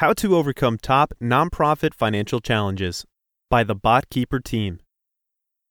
How 0.00 0.14
to 0.14 0.34
Overcome 0.34 0.78
Top 0.78 1.12
Nonprofit 1.20 1.92
Financial 1.92 2.40
Challenges 2.40 3.04
by 3.50 3.62
the 3.62 3.76
BotKeeper 3.76 4.42
team. 4.42 4.80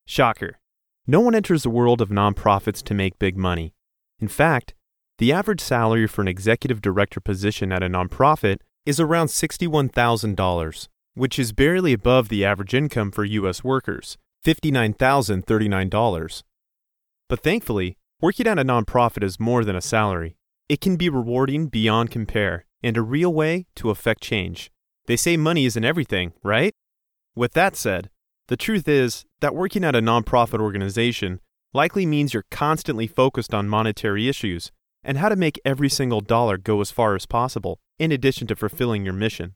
Shocker. 0.06 0.60
No 1.08 1.20
one 1.20 1.34
enters 1.34 1.64
the 1.64 1.72
world 1.72 2.00
of 2.00 2.10
nonprofits 2.10 2.84
to 2.84 2.94
make 2.94 3.18
big 3.18 3.36
money. 3.36 3.74
In 4.20 4.28
fact, 4.28 4.76
the 5.18 5.34
average 5.34 5.62
salary 5.62 6.06
for 6.06 6.22
an 6.22 6.28
executive 6.28 6.80
director 6.80 7.20
position 7.20 7.72
at 7.72 7.82
a 7.82 7.88
nonprofit 7.88 8.60
is 8.86 9.00
around 9.00 9.30
$61,000, 9.30 10.88
which 11.16 11.40
is 11.40 11.52
barely 11.52 11.94
above 11.94 12.30
the 12.30 12.46
average 12.46 12.76
income 12.76 13.10
for 13.10 13.26
U.S. 13.26 13.64
workers, 13.64 14.16
$59,039. 14.46 16.44
But 17.28 17.40
thankfully, 17.40 17.98
working 18.22 18.46
at 18.46 18.60
a 18.60 18.64
nonprofit 18.64 19.24
is 19.24 19.40
more 19.40 19.66
than 19.66 19.76
a 19.76 19.82
salary. 19.82 20.38
It 20.70 20.82
can 20.82 20.98
be 20.98 21.10
rewarding 21.10 21.66
beyond 21.66 22.12
compare 22.12 22.68
and 22.84 22.98
a 22.98 23.02
real 23.02 23.34
way 23.34 23.66
to 23.76 23.90
affect 23.90 24.22
change. 24.22 24.72
They 25.06 25.16
say 25.16 25.38
money 25.38 25.66
isn't 25.66 25.84
everything, 25.84 26.34
right? 26.44 26.72
With 27.36 27.54
that 27.54 27.76
said, 27.76 28.10
the 28.48 28.58
truth 28.58 28.88
is 28.88 29.26
that 29.42 29.56
working 29.56 29.84
at 29.84 29.96
a 29.96 30.02
nonprofit 30.02 30.60
organization 30.60 31.40
likely 31.74 32.06
means 32.06 32.34
you're 32.34 32.46
constantly 32.50 33.08
focused 33.08 33.54
on 33.54 33.70
monetary 33.70 34.28
issues 34.28 34.72
and 35.04 35.18
how 35.18 35.30
to 35.30 35.36
make 35.36 35.60
every 35.64 35.90
single 35.90 36.22
dollar 36.22 36.58
go 36.58 36.82
as 36.82 36.92
far 36.92 37.16
as 37.16 37.26
possible, 37.26 37.80
in 37.98 38.12
addition 38.12 38.48
to 38.48 38.56
fulfilling 38.56 39.06
your 39.06 39.14
mission. 39.14 39.56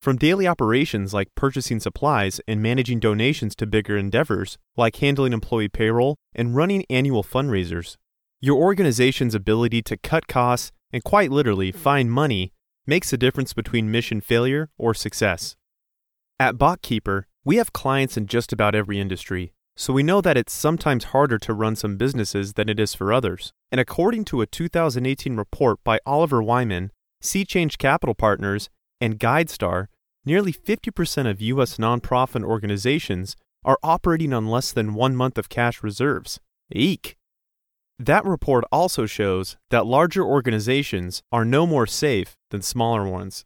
From 0.00 0.16
daily 0.16 0.46
operations 0.46 1.12
like 1.12 1.34
purchasing 1.34 1.78
supplies 1.78 2.40
and 2.48 2.62
managing 2.62 3.00
donations 3.00 3.54
to 3.56 3.66
bigger 3.66 3.98
endeavors 3.98 4.56
like 4.76 4.96
handling 4.96 5.34
employee 5.34 5.68
payroll 5.68 6.16
and 6.34 6.56
running 6.56 6.86
annual 6.88 7.22
fundraisers, 7.22 7.96
your 8.40 8.56
organization's 8.56 9.34
ability 9.34 9.82
to 9.82 9.98
cut 9.98 10.26
costs 10.26 10.72
and 10.92 11.04
quite 11.04 11.30
literally 11.30 11.72
find 11.72 12.10
money 12.10 12.52
makes 12.86 13.12
a 13.12 13.18
difference 13.18 13.52
between 13.52 13.90
mission 13.90 14.20
failure 14.20 14.70
or 14.76 14.94
success. 14.94 15.56
At 16.38 16.56
BotKeeper, 16.56 17.24
we 17.44 17.56
have 17.56 17.72
clients 17.72 18.16
in 18.16 18.26
just 18.26 18.52
about 18.52 18.74
every 18.74 18.98
industry, 18.98 19.52
so 19.76 19.92
we 19.92 20.02
know 20.02 20.20
that 20.20 20.36
it's 20.36 20.52
sometimes 20.52 21.04
harder 21.04 21.38
to 21.38 21.54
run 21.54 21.76
some 21.76 21.96
businesses 21.96 22.54
than 22.54 22.68
it 22.68 22.80
is 22.80 22.94
for 22.94 23.12
others. 23.12 23.52
And 23.70 23.80
according 23.80 24.24
to 24.26 24.40
a 24.40 24.46
2018 24.46 25.36
report 25.36 25.78
by 25.84 26.00
Oliver 26.04 26.42
Wyman, 26.42 26.90
SeaChange 27.22 27.78
Capital 27.78 28.14
Partners, 28.14 28.68
and 29.00 29.18
GuideStar, 29.18 29.86
nearly 30.24 30.52
50% 30.52 31.30
of 31.30 31.40
U.S. 31.40 31.76
nonprofit 31.76 32.44
organizations 32.44 33.36
are 33.64 33.78
operating 33.82 34.32
on 34.32 34.48
less 34.48 34.72
than 34.72 34.94
one 34.94 35.14
month 35.14 35.38
of 35.38 35.48
cash 35.48 35.82
reserves. 35.82 36.40
Eek! 36.72 37.16
That 38.00 38.24
report 38.24 38.64
also 38.72 39.04
shows 39.04 39.58
that 39.68 39.84
larger 39.84 40.24
organizations 40.24 41.22
are 41.30 41.44
no 41.44 41.66
more 41.66 41.86
safe 41.86 42.34
than 42.48 42.62
smaller 42.62 43.06
ones. 43.06 43.44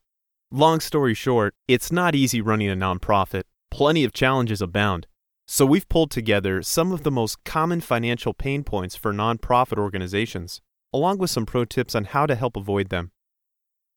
Long 0.53 0.79
story 0.79 1.13
short, 1.13 1.57
it's 1.67 1.91
not 1.91 2.15
easy 2.15 2.41
running 2.41 2.71
a 2.71 2.77
nonprofit. 2.77 3.43
Plenty 3.73 4.05
of 4.05 4.13
challenges 4.13 4.63
abound. 4.63 5.09
So 5.49 5.67
we've 5.67 5.89
pulled 5.89 6.13
together 6.13 6.63
some 6.63 6.93
of 6.93 7.03
the 7.03 7.11
most 7.11 7.43
common 7.43 7.81
financial 7.81 8.33
pain 8.33 8.63
points 8.63 8.95
for 8.95 9.13
nonprofit 9.13 9.77
organizations, 9.77 10.61
along 10.93 11.19
with 11.19 11.31
some 11.31 11.47
pro 11.47 11.65
tips 11.65 11.97
on 11.97 12.05
how 12.05 12.25
to 12.25 12.37
help 12.37 12.57
avoid 12.57 12.91
them. 12.91 13.11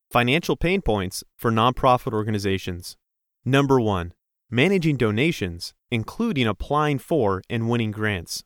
Financial 0.09 0.55
pain 0.55 0.81
points 0.81 1.23
for 1.38 1.52
nonprofit 1.52 2.13
organizations. 2.13 2.97
Number 3.45 3.80
1. 3.80 4.11
Managing 4.50 4.97
donations, 4.97 5.75
including 5.91 6.47
applying 6.47 6.97
for 6.97 7.44
and 7.47 7.69
winning 7.69 7.91
grants. 7.91 8.44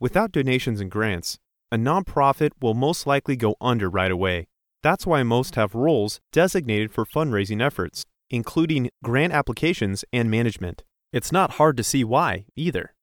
Without 0.00 0.30
donations 0.30 0.80
and 0.80 0.90
grants, 0.90 1.38
a 1.72 1.76
nonprofit 1.76 2.50
will 2.60 2.74
most 2.74 3.06
likely 3.06 3.34
go 3.34 3.56
under 3.60 3.90
right 3.90 4.12
away. 4.12 4.46
That's 4.82 5.06
why 5.06 5.24
most 5.24 5.56
have 5.56 5.74
roles 5.74 6.20
designated 6.32 6.92
for 6.92 7.04
fundraising 7.04 7.60
efforts, 7.60 8.04
including 8.30 8.90
grant 9.02 9.32
applications 9.32 10.04
and 10.12 10.30
management. 10.30 10.84
It's 11.12 11.32
not 11.32 11.52
hard 11.52 11.76
to 11.78 11.82
see 11.82 12.04
why, 12.04 12.44
either. 12.54 12.94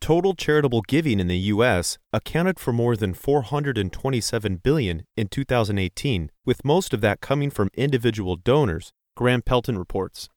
Total 0.00 0.34
charitable 0.34 0.82
giving 0.82 1.18
in 1.18 1.26
the 1.26 1.38
US 1.54 1.98
accounted 2.12 2.60
for 2.60 2.72
more 2.72 2.94
than 2.94 3.14
427 3.14 4.56
billion 4.56 5.02
in 5.16 5.26
2018, 5.28 6.30
with 6.44 6.64
most 6.64 6.94
of 6.94 7.00
that 7.00 7.20
coming 7.20 7.50
from 7.50 7.70
individual 7.74 8.36
donors, 8.36 8.92
Graham 9.16 9.42
Pelton 9.42 9.76
reports. 9.76 10.28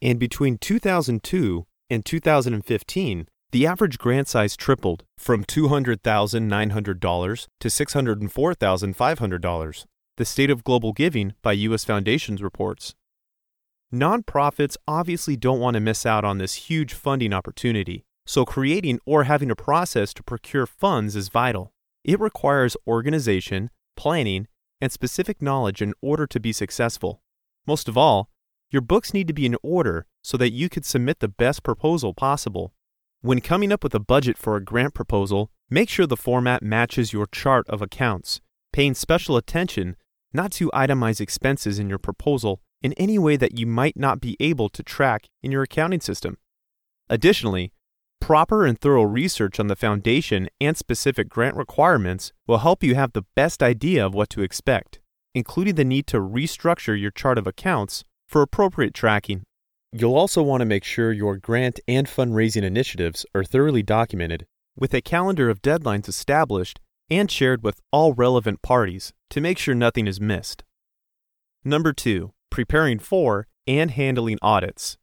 And 0.00 0.18
between 0.18 0.56
2002 0.58 1.66
and 1.90 2.04
2015, 2.04 3.26
the 3.52 3.66
average 3.66 3.98
grant 3.98 4.28
size 4.28 4.56
tripled 4.56 5.04
from 5.18 5.44
$200,900 5.44 7.46
to 7.60 7.68
$604,500. 7.68 9.84
The 10.16 10.24
State 10.24 10.50
of 10.50 10.64
Global 10.64 10.92
Giving 10.92 11.34
by 11.42 11.52
U.S. 11.52 11.84
Foundations 11.84 12.42
reports. 12.42 12.94
Nonprofits 13.94 14.76
obviously 14.88 15.36
don't 15.36 15.60
want 15.60 15.74
to 15.74 15.80
miss 15.80 16.04
out 16.04 16.24
on 16.24 16.38
this 16.38 16.54
huge 16.54 16.94
funding 16.94 17.32
opportunity, 17.32 18.04
so 18.26 18.44
creating 18.44 18.98
or 19.06 19.24
having 19.24 19.50
a 19.50 19.56
process 19.56 20.12
to 20.14 20.22
procure 20.22 20.66
funds 20.66 21.14
is 21.14 21.28
vital. 21.28 21.72
It 22.02 22.18
requires 22.18 22.76
organization, 22.86 23.70
planning, 23.96 24.48
and 24.80 24.90
specific 24.90 25.40
knowledge 25.40 25.80
in 25.80 25.94
order 26.00 26.26
to 26.26 26.40
be 26.40 26.52
successful. 26.52 27.22
Most 27.66 27.88
of 27.88 27.96
all, 27.96 28.30
your 28.70 28.82
books 28.82 29.14
need 29.14 29.28
to 29.28 29.34
be 29.34 29.46
in 29.46 29.56
order 29.62 30.06
so 30.22 30.36
that 30.36 30.52
you 30.52 30.68
could 30.68 30.84
submit 30.84 31.20
the 31.20 31.28
best 31.28 31.62
proposal 31.62 32.14
possible. 32.14 32.72
When 33.22 33.40
coming 33.40 33.72
up 33.72 33.82
with 33.82 33.94
a 33.94 34.00
budget 34.00 34.36
for 34.36 34.56
a 34.56 34.62
grant 34.62 34.94
proposal, 34.94 35.50
make 35.70 35.88
sure 35.88 36.06
the 36.06 36.16
format 36.16 36.62
matches 36.62 37.12
your 37.12 37.26
chart 37.26 37.66
of 37.68 37.80
accounts, 37.80 38.40
paying 38.72 38.94
special 38.94 39.36
attention 39.36 39.96
not 40.32 40.52
to 40.52 40.70
itemize 40.74 41.20
expenses 41.20 41.78
in 41.78 41.88
your 41.88 41.98
proposal 41.98 42.60
in 42.82 42.92
any 42.92 43.18
way 43.18 43.36
that 43.36 43.58
you 43.58 43.66
might 43.66 43.96
not 43.96 44.20
be 44.20 44.36
able 44.38 44.68
to 44.68 44.82
track 44.82 45.28
in 45.42 45.50
your 45.50 45.62
accounting 45.62 46.00
system. 46.00 46.36
Additionally, 47.08 47.72
proper 48.20 48.66
and 48.66 48.78
thorough 48.78 49.02
research 49.02 49.58
on 49.58 49.68
the 49.68 49.76
foundation 49.76 50.48
and 50.60 50.76
specific 50.76 51.28
grant 51.28 51.56
requirements 51.56 52.32
will 52.46 52.58
help 52.58 52.84
you 52.84 52.94
have 52.94 53.12
the 53.12 53.24
best 53.34 53.62
idea 53.62 54.04
of 54.04 54.14
what 54.14 54.28
to 54.28 54.42
expect, 54.42 55.00
including 55.34 55.74
the 55.74 55.84
need 55.84 56.06
to 56.06 56.18
restructure 56.18 57.00
your 57.00 57.10
chart 57.10 57.38
of 57.38 57.46
accounts 57.46 58.04
for 58.28 58.42
appropriate 58.42 58.92
tracking. 58.92 59.45
You'll 59.98 60.16
also 60.16 60.42
want 60.42 60.60
to 60.60 60.66
make 60.66 60.84
sure 60.84 61.10
your 61.10 61.38
grant 61.38 61.80
and 61.88 62.06
fundraising 62.06 62.64
initiatives 62.64 63.24
are 63.34 63.42
thoroughly 63.42 63.82
documented, 63.82 64.46
with 64.76 64.92
a 64.92 65.00
calendar 65.00 65.48
of 65.48 65.62
deadlines 65.62 66.06
established 66.06 66.80
and 67.08 67.30
shared 67.30 67.62
with 67.62 67.80
all 67.90 68.12
relevant 68.12 68.60
parties 68.60 69.14
to 69.30 69.40
make 69.40 69.56
sure 69.56 69.74
nothing 69.74 70.06
is 70.06 70.20
missed. 70.20 70.64
Number 71.64 71.94
2. 71.94 72.34
Preparing 72.50 72.98
for 72.98 73.46
and 73.66 73.90
handling 73.90 74.38
audits. 74.42 74.98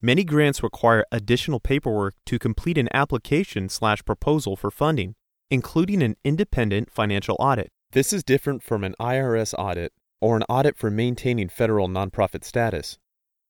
Many 0.00 0.24
grants 0.24 0.62
require 0.62 1.04
additional 1.12 1.60
paperwork 1.60 2.14
to 2.24 2.38
complete 2.38 2.78
an 2.78 2.88
application 2.94 3.68
slash 3.68 4.02
proposal 4.02 4.56
for 4.56 4.70
funding, 4.70 5.14
including 5.50 6.02
an 6.02 6.16
independent 6.24 6.90
financial 6.90 7.36
audit. 7.38 7.68
This 7.92 8.14
is 8.14 8.24
different 8.24 8.62
from 8.62 8.82
an 8.82 8.94
IRS 8.98 9.52
audit 9.58 9.92
or 10.22 10.38
an 10.38 10.44
audit 10.48 10.78
for 10.78 10.90
maintaining 10.90 11.50
federal 11.50 11.86
nonprofit 11.86 12.44
status. 12.44 12.96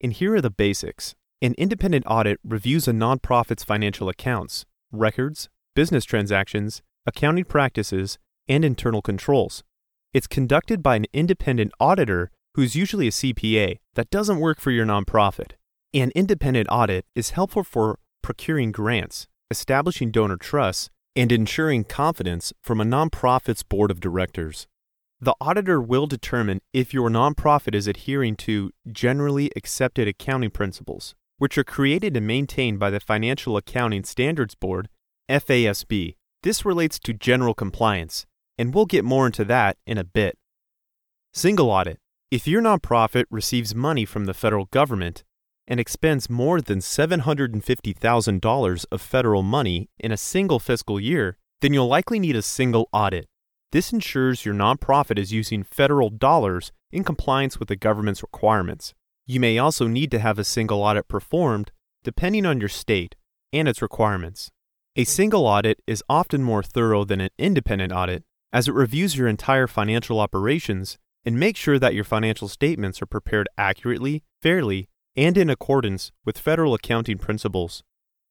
And 0.00 0.12
here 0.12 0.34
are 0.34 0.41
the 0.41 0.50
basics. 0.50 1.14
An 1.42 1.54
independent 1.59 2.04
audit 2.06 2.38
reviews 2.44 2.88
a 2.88 2.92
nonprofit's 2.92 3.64
financial 3.64 4.09
accounts, 4.09 4.64
records, 4.92 5.48
business 5.75 6.04
transactions, 6.04 6.82
accounting 7.06 7.44
practices, 7.44 8.19
and 8.48 8.64
internal 8.64 9.03
controls. 9.03 9.62
It's 10.12 10.26
conducted 10.26 10.82
by 10.82 10.97
an 10.97 11.06
independent 11.12 11.72
auditor 11.78 12.31
who's 12.54 12.75
usually 12.75 13.09
a 13.09 13.12
CPA 13.12 13.78
that 13.94 14.10
doesn't 14.10 14.41
work 14.41 14.60
for 14.60 14.70
your 14.70 14.86
nonprofit. 14.86 15.53
An 15.94 16.10
independent 16.15 16.69
audit 16.70 17.04
is 17.15 17.30
helpful 17.30 17.65
for 17.65 17.98
procuring 18.22 18.72
grants, 18.72 19.26
establishing 19.50 20.10
donor 20.10 20.36
trusts, 20.36 20.91
and 21.15 21.32
ensuring 21.32 21.84
confidence 21.84 22.53
from 22.62 22.80
a 22.80 22.84
nonprofit's 22.84 23.62
board 23.62 23.91
of 23.91 24.00
directors. 24.00 24.66
The 25.20 25.34
auditor 25.40 25.80
will 25.80 26.06
determine 26.06 26.60
if 26.72 26.94
your 26.94 27.10
nonprofit 27.10 27.74
is 27.74 27.88
adhering 27.88 28.36
to 28.36 28.70
generally 28.90 29.50
accepted 29.56 30.06
accounting 30.06 30.50
principles, 30.50 31.16
which 31.38 31.59
are 31.59 31.65
created 31.65 32.16
and 32.16 32.24
maintained 32.24 32.78
by 32.78 32.91
the 32.91 33.00
Financial 33.00 33.56
Accounting 33.56 34.04
Standards 34.04 34.54
Board, 34.54 34.88
FASB. 35.28 36.15
This 36.44 36.65
relates 36.65 37.00
to 37.00 37.12
general 37.12 37.53
compliance, 37.53 38.26
and 38.56 38.72
we'll 38.72 38.86
get 38.86 39.04
more 39.04 39.26
into 39.26 39.44
that 39.47 39.76
in 39.88 39.98
a 39.98 40.04
bit. 40.04 40.38
Single 41.32 41.68
audit. 41.68 41.98
If 42.30 42.47
your 42.47 42.62
nonprofit 42.62 43.24
receives 43.28 43.74
money 43.74 44.04
from 44.04 44.26
the 44.26 44.34
federal 44.34 44.66
government 44.66 45.24
and 45.66 45.80
expends 45.80 46.30
more 46.30 46.60
than 46.60 46.78
$750,000 46.78 48.84
of 48.92 49.03
federal 49.03 49.42
money 49.42 49.91
in 49.98 50.12
a 50.12 50.16
single 50.16 50.60
fiscal 50.60 51.00
year, 51.00 51.36
then 51.60 51.74
you'll 51.74 51.88
likely 51.88 52.21
need 52.21 52.36
a 52.36 52.42
single 52.42 52.88
audit. 52.92 53.26
This 53.70 53.92
ensures 53.92 54.47
your 54.47 54.54
nonprofit 54.54 55.18
is 55.18 55.30
using 55.32 55.62
federal 55.62 56.09
dollars 56.09 56.72
in 56.91 57.04
compliance 57.04 57.59
with 57.59 57.68
the 57.68 57.76
government's 57.76 58.22
requirements. 58.22 58.94
You 59.26 59.41
may 59.41 59.59
also 59.59 59.86
need 59.86 60.10
to 60.12 60.18
have 60.18 60.38
a 60.38 60.44
single 60.44 60.82
audit 60.82 61.06
performed 61.06 61.70
depending 62.03 62.47
on 62.47 62.60
your 62.60 62.70
state 62.70 63.15
and 63.53 63.68
its 63.68 63.82
requirements. 63.82 64.50
A 64.97 65.04
single 65.04 65.47
audit 65.47 65.82
is 65.86 66.03
often 66.09 66.42
more 66.42 66.62
thorough 66.62 67.04
than 67.04 67.20
an 67.20 67.28
independent 67.38 67.92
audit 67.92 68.24
as 68.54 68.68
it 68.68 68.74
reviews 68.74 69.16
your 69.16 69.28
entire 69.28 69.66
financial 69.66 70.18
operations 70.18 70.97
and 71.26 71.38
make 71.38 71.56
sure 71.56 71.78
that 71.78 71.94
your 71.94 72.04
financial 72.04 72.48
statements 72.48 73.03
are 73.03 73.06
prepared 73.06 73.48
accurately, 73.59 74.22
fairly, 74.41 74.88
and 75.14 75.36
in 75.36 75.50
accordance 75.50 76.10
with 76.24 76.38
federal 76.38 76.72
accounting 76.72 77.18
principles. 77.18 77.82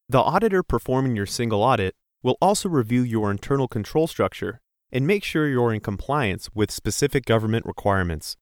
The 0.10 0.20
auditor 0.20 0.64
performing 0.64 1.16
your 1.16 1.28
single 1.28 1.62
audit 1.62 1.94
will 2.24 2.38
also 2.42 2.70
review 2.70 3.04
your 3.04 3.30
internal 3.30 3.68
control 3.68 4.08
structure 4.08 4.62
and 4.92 5.06
make 5.06 5.24
sure 5.24 5.48
you're 5.48 5.74
in 5.74 5.80
compliance 5.80 6.50
with 6.54 6.72
specific 6.72 7.26
government 7.26 7.66
requirements. 7.66 8.38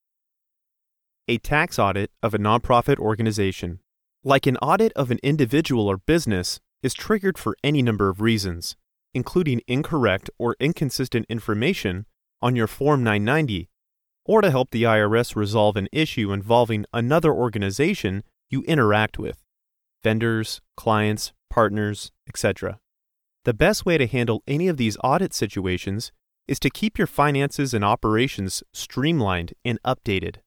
A 1.27 1.38
tax 1.39 1.80
audit 1.80 2.12
of 2.21 2.33
a 2.33 2.39
nonprofit 2.39 3.00
organization, 3.00 3.80
like 4.24 4.45
an 4.45 4.57
audit 4.57 4.94
of 4.94 5.12
an 5.12 5.19
individual 5.24 5.88
or 5.88 5.97
business, 5.97 6.59
is 6.83 6.94
triggered 6.94 7.38
for 7.38 7.57
any 7.63 7.81
number 7.81 8.09
of 8.09 8.21
reasons, 8.21 8.75
including 9.13 9.62
incorrect 9.68 10.30
or 10.38 10.56
inconsistent 10.59 11.25
information 11.30 12.06
on 12.42 12.56
your 12.56 12.68
Form 12.68 13.03
990, 13.03 13.69
or 14.24 14.41
to 14.41 14.51
help 14.51 14.69
the 14.69 14.83
IRS 14.83 15.36
resolve 15.36 15.75
an 15.75 15.88
issue 15.91 16.31
involving 16.31 16.86
another 16.94 17.33
organization 17.33 18.24
you 18.50 18.62
interact 18.63 19.18
with 19.18 19.44
vendors, 20.03 20.62
clients, 20.77 21.33
partners, 21.50 22.12
etc. 22.27 22.80
The 23.45 23.53
best 23.53 23.86
way 23.86 23.98
to 23.98 24.06
handle 24.06 24.44
any 24.48 24.68
of 24.68 24.77
these 24.77 24.98
audit 25.03 25.33
situations 25.33 26.12
is 26.47 26.59
to 26.59 26.69
keep 26.69 26.97
your 26.97 27.07
finances 27.07 27.74
and 27.74 27.83
operations 27.83 28.63
streamlined 28.74 29.53
and 29.63 29.80
updated. 29.83 30.38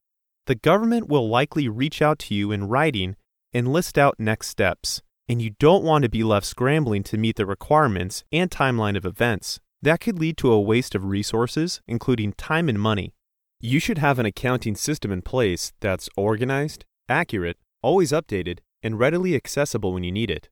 The 0.47 0.55
government 0.55 1.09
will 1.09 1.29
likely 1.29 1.69
reach 1.69 2.01
out 2.01 2.19
to 2.21 2.35
you 2.35 2.53
in 2.53 2.69
writing 2.69 3.17
and 3.53 3.73
list 3.73 3.99
out 3.99 4.19
next 4.19 4.49
steps, 4.49 5.03
and 5.29 5.43
you 5.43 5.51
don't 5.59 5.85
want 5.85 6.05
to 6.05 6.09
be 6.09 6.25
left 6.25 6.47
scrambling 6.47 7.03
to 7.05 7.19
meet 7.19 7.37
the 7.37 7.47
requirements 7.47 8.25
and 8.33 8.51
timeline 8.51 8.97
of 8.97 9.05
events. 9.05 9.61
That 9.83 10.01
could 10.01 10.19
lead 10.19 10.37
to 10.39 10.53
a 10.53 10.61
waste 10.61 10.95
of 10.95 11.05
resources, 11.05 11.81
including 11.87 12.33
time 12.33 12.69
and 12.69 12.81
money. 12.81 13.15
You 13.61 13.79
should 13.79 13.99
have 13.99 14.19
an 14.19 14.27
accounting 14.27 14.75
system 14.75 15.11
in 15.13 15.23
place 15.23 15.73
that's 15.81 16.09
organized, 16.17 16.85
accurate, 17.09 17.59
always 17.83 18.13
updated, 18.13 18.61
and 18.83 18.99
readily 18.99 19.35
accessible 19.35 19.93
when 19.93 20.05
you 20.05 20.13
need 20.13 20.31
it. 20.31 20.49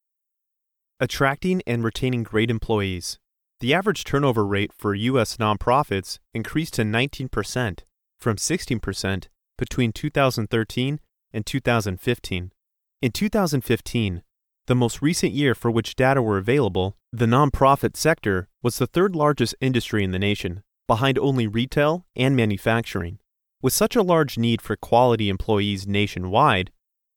Attracting 1.00 1.62
and 1.66 1.84
retaining 1.84 2.22
great 2.22 2.50
employees. 2.50 3.18
The 3.60 3.72
average 3.72 4.04
turnover 4.04 4.46
rate 4.46 4.70
for 4.76 4.94
U.S. 4.94 5.38
nonprofits 5.38 6.18
increased 6.34 6.74
to 6.74 6.82
19% 6.82 7.78
from 8.20 8.36
16% 8.36 9.28
between 9.56 9.92
2013 9.92 11.00
and 11.32 11.46
2015. 11.46 12.52
In 13.00 13.12
2015, 13.12 14.22
the 14.66 14.74
most 14.74 15.00
recent 15.00 15.32
year 15.32 15.54
for 15.54 15.70
which 15.70 15.96
data 15.96 16.20
were 16.20 16.36
available, 16.36 16.98
the 17.10 17.24
nonprofit 17.24 17.96
sector 17.96 18.48
was 18.62 18.76
the 18.76 18.86
third 18.86 19.16
largest 19.16 19.54
industry 19.58 20.04
in 20.04 20.10
the 20.10 20.18
nation, 20.18 20.62
behind 20.86 21.18
only 21.18 21.46
retail 21.46 22.04
and 22.14 22.36
manufacturing. 22.36 23.18
With 23.62 23.72
such 23.72 23.96
a 23.96 24.02
large 24.02 24.36
need 24.36 24.60
for 24.60 24.76
quality 24.76 25.30
employees 25.30 25.86
nationwide, 25.86 26.72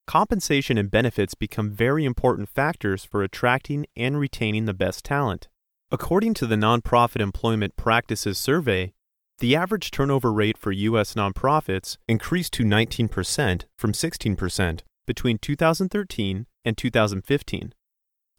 compensation 0.07 0.77
and 0.77 0.89
benefits 0.89 1.35
become 1.35 1.69
very 1.69 2.05
important 2.05 2.47
factors 2.47 3.03
for 3.03 3.23
attracting 3.23 3.87
and 3.97 4.17
retaining 4.17 4.63
the 4.63 4.73
best 4.73 5.03
talent. 5.03 5.48
According 5.91 6.35
to 6.35 6.45
the 6.45 6.55
Nonprofit 6.55 7.19
Employment 7.19 7.75
Practices 7.75 8.37
Survey, 8.37 8.93
the 9.39 9.55
average 9.55 9.89
turnover 9.89 10.31
rate 10.31 10.55
for 10.55 10.71
U.S. 10.71 11.15
nonprofits 11.15 11.97
increased 12.07 12.53
to 12.53 12.63
19% 12.63 13.63
from 13.75 13.93
16% 13.93 14.81
between 15.07 15.39
2013 15.39 16.45
and 16.63 16.77
2015. 16.77 17.73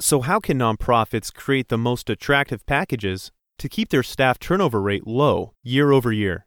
So, 0.00 0.20
how 0.20 0.38
can 0.38 0.58
nonprofits 0.58 1.34
create 1.34 1.68
the 1.68 1.76
most 1.76 2.08
attractive 2.08 2.64
packages 2.66 3.32
to 3.58 3.68
keep 3.68 3.88
their 3.88 4.04
staff 4.04 4.38
turnover 4.38 4.80
rate 4.80 5.06
low 5.06 5.52
year 5.64 5.90
over 5.90 6.12
year? 6.12 6.46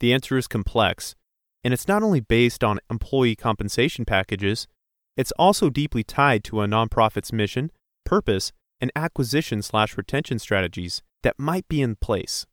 The 0.00 0.12
answer 0.12 0.36
is 0.36 0.46
complex 0.46 1.14
and 1.64 1.72
it's 1.72 1.88
not 1.88 2.02
only 2.02 2.20
based 2.20 2.62
on 2.62 2.80
employee 2.90 3.34
compensation 3.34 4.04
packages, 4.04 4.68
it's 5.16 5.32
also 5.38 5.70
deeply 5.70 6.04
tied 6.04 6.44
to 6.44 6.60
a 6.60 6.66
nonprofit's 6.66 7.32
mission, 7.32 7.70
purpose, 8.04 8.52
and 8.84 8.92
acquisition 8.94 9.62
slash 9.62 9.96
retention 9.96 10.38
strategies 10.38 11.02
that 11.22 11.38
might 11.38 11.66
be 11.68 11.80
in 11.80 11.96
place. 11.96 12.44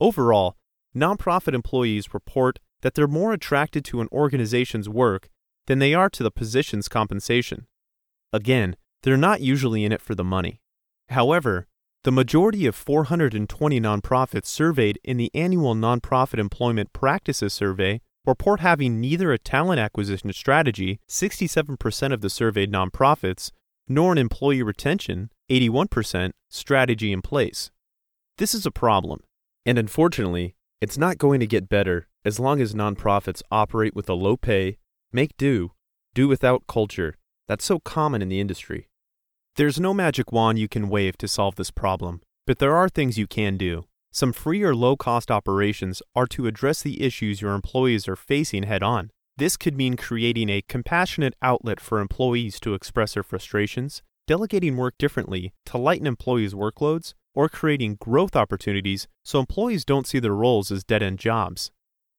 Overall, 0.00 0.56
nonprofit 0.96 1.54
employees 1.54 2.12
report 2.12 2.58
that 2.80 2.94
they're 2.94 3.06
more 3.06 3.32
attracted 3.32 3.84
to 3.84 4.00
an 4.00 4.08
organization's 4.10 4.88
work 4.88 5.28
than 5.68 5.78
they 5.78 5.94
are 5.94 6.10
to 6.10 6.24
the 6.24 6.32
position's 6.32 6.88
compensation. 6.88 7.68
Again, 8.32 8.74
they're 9.04 9.16
not 9.16 9.40
usually 9.40 9.84
in 9.84 9.92
it 9.92 10.02
for 10.02 10.16
the 10.16 10.24
money. 10.24 10.60
However, 11.08 11.68
the 12.02 12.10
majority 12.10 12.66
of 12.66 12.74
420 12.74 13.80
nonprofits 13.80 14.46
surveyed 14.46 14.98
in 15.04 15.18
the 15.18 15.30
annual 15.34 15.76
Nonprofit 15.76 16.40
Employment 16.40 16.92
Practices 16.92 17.52
Survey 17.52 18.00
report 18.26 18.58
having 18.58 19.00
neither 19.00 19.32
a 19.32 19.38
talent 19.38 19.78
acquisition 19.78 20.32
strategy, 20.32 20.98
67% 21.08 22.12
of 22.12 22.22
the 22.22 22.30
surveyed 22.30 22.72
nonprofits, 22.72 23.52
nor 23.88 24.12
an 24.12 24.18
employee 24.18 24.62
retention, 24.62 25.30
81%, 25.50 26.32
strategy 26.48 27.12
in 27.12 27.22
place. 27.22 27.70
This 28.36 28.54
is 28.54 28.66
a 28.66 28.70
problem, 28.70 29.22
and 29.64 29.78
unfortunately, 29.78 30.54
it's 30.80 30.98
not 30.98 31.18
going 31.18 31.40
to 31.40 31.46
get 31.46 31.68
better 31.68 32.06
as 32.24 32.38
long 32.38 32.60
as 32.60 32.74
nonprofits 32.74 33.42
operate 33.50 33.94
with 33.94 34.08
a 34.08 34.14
low 34.14 34.36
pay, 34.36 34.78
make 35.12 35.36
do, 35.36 35.72
do 36.14 36.28
without 36.28 36.66
culture 36.66 37.16
that's 37.48 37.64
so 37.64 37.80
common 37.80 38.22
in 38.22 38.28
the 38.28 38.40
industry. 38.40 38.88
There's 39.56 39.80
no 39.80 39.92
magic 39.92 40.30
wand 40.30 40.58
you 40.58 40.68
can 40.68 40.88
wave 40.88 41.16
to 41.18 41.26
solve 41.26 41.56
this 41.56 41.70
problem, 41.70 42.20
but 42.46 42.58
there 42.58 42.76
are 42.76 42.88
things 42.88 43.18
you 43.18 43.26
can 43.26 43.56
do. 43.56 43.86
Some 44.12 44.32
free 44.32 44.62
or 44.62 44.74
low 44.74 44.96
cost 44.96 45.30
operations 45.30 46.02
are 46.14 46.26
to 46.28 46.46
address 46.46 46.82
the 46.82 47.02
issues 47.02 47.40
your 47.40 47.54
employees 47.54 48.06
are 48.06 48.16
facing 48.16 48.64
head 48.64 48.82
on. 48.82 49.10
This 49.38 49.56
could 49.56 49.76
mean 49.76 49.94
creating 49.94 50.48
a 50.50 50.64
compassionate 50.68 51.34
outlet 51.40 51.78
for 51.78 52.00
employees 52.00 52.58
to 52.58 52.74
express 52.74 53.14
their 53.14 53.22
frustrations, 53.22 54.02
delegating 54.26 54.76
work 54.76 54.94
differently 54.98 55.52
to 55.66 55.78
lighten 55.78 56.08
employees' 56.08 56.54
workloads, 56.54 57.14
or 57.36 57.48
creating 57.48 57.98
growth 58.00 58.34
opportunities 58.34 59.06
so 59.24 59.38
employees 59.38 59.84
don't 59.84 60.08
see 60.08 60.18
their 60.18 60.34
roles 60.34 60.72
as 60.72 60.82
dead 60.82 61.04
end 61.04 61.20
jobs. 61.20 61.70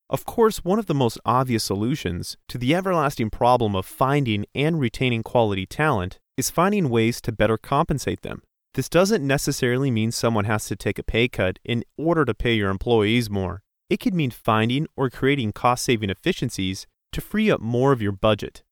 Of 0.09 0.23
course, 0.23 0.63
one 0.63 0.79
of 0.79 0.85
the 0.85 0.93
most 0.93 1.19
obvious 1.25 1.65
solutions 1.65 2.37
to 2.47 2.57
the 2.57 2.73
everlasting 2.73 3.31
problem 3.31 3.75
of 3.75 3.85
finding 3.85 4.45
and 4.55 4.79
retaining 4.79 5.21
quality 5.21 5.65
talent 5.65 6.19
is 6.37 6.49
finding 6.49 6.87
ways 6.87 7.19
to 7.23 7.33
better 7.33 7.57
compensate 7.57 8.21
them. 8.21 8.43
This 8.75 8.87
doesn't 8.87 9.27
necessarily 9.27 9.91
mean 9.91 10.13
someone 10.13 10.45
has 10.45 10.67
to 10.67 10.77
take 10.77 10.97
a 10.97 11.03
pay 11.03 11.27
cut 11.27 11.59
in 11.65 11.83
order 11.97 12.23
to 12.23 12.33
pay 12.33 12.53
your 12.53 12.69
employees 12.69 13.29
more. 13.29 13.61
It 13.89 13.99
could 13.99 14.13
mean 14.13 14.31
finding 14.31 14.87
or 14.95 15.09
creating 15.09 15.51
cost 15.51 15.83
saving 15.83 16.09
efficiencies 16.09 16.87
to 17.11 17.21
free 17.21 17.49
up 17.49 17.61
more 17.61 17.91
of 17.91 18.01
your 18.01 18.11
budget. 18.11 18.63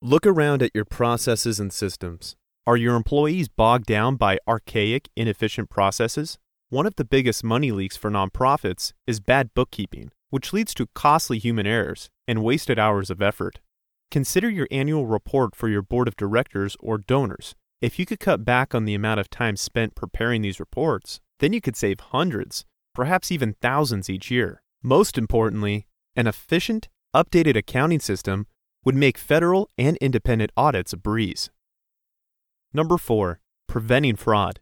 Look 0.00 0.26
around 0.26 0.62
at 0.62 0.70
your 0.74 0.84
processes 0.84 1.60
and 1.60 1.72
systems. 1.72 2.36
Are 2.66 2.76
your 2.76 2.96
employees 2.96 3.48
bogged 3.48 3.86
down 3.86 4.16
by 4.16 4.38
archaic, 4.46 5.08
inefficient 5.16 5.70
processes? 5.70 6.38
One 6.68 6.86
of 6.86 6.96
the 6.96 7.04
biggest 7.04 7.44
money 7.44 7.70
leaks 7.70 7.96
for 7.96 8.10
nonprofits 8.10 8.92
is 9.06 9.20
bad 9.20 9.54
bookkeeping, 9.54 10.10
which 10.30 10.52
leads 10.52 10.74
to 10.74 10.88
costly 10.94 11.38
human 11.38 11.66
errors 11.66 12.08
and 12.26 12.42
wasted 12.42 12.78
hours 12.78 13.10
of 13.10 13.20
effort. 13.20 13.60
Consider 14.10 14.48
your 14.48 14.68
annual 14.70 15.06
report 15.06 15.54
for 15.54 15.68
your 15.68 15.82
board 15.82 16.08
of 16.08 16.16
directors 16.16 16.76
or 16.80 16.98
donors 16.98 17.54
if 17.82 17.98
you 17.98 18.06
could 18.06 18.20
cut 18.20 18.44
back 18.44 18.76
on 18.76 18.84
the 18.84 18.94
amount 18.94 19.18
of 19.18 19.28
time 19.28 19.56
spent 19.56 19.96
preparing 19.96 20.40
these 20.40 20.60
reports, 20.60 21.20
then 21.40 21.52
you 21.52 21.60
could 21.60 21.76
save 21.76 21.98
hundreds, 21.98 22.64
perhaps 22.94 23.32
even 23.32 23.56
thousands 23.60 24.08
each 24.08 24.30
year. 24.30 24.62
Most 24.84 25.18
importantly, 25.18 25.88
an 26.14 26.28
efficient, 26.28 26.88
updated 27.14 27.56
accounting 27.56 28.00
system 28.00 28.46
would 28.84 28.94
make 28.94 29.18
federal 29.18 29.68
and 29.78 29.96
independent 29.98 30.50
audits 30.56 30.92
a 30.92 30.96
breeze. 30.96 31.50
Number 32.72 32.96
4. 32.96 33.40
Preventing 33.68 34.16
fraud. 34.16 34.60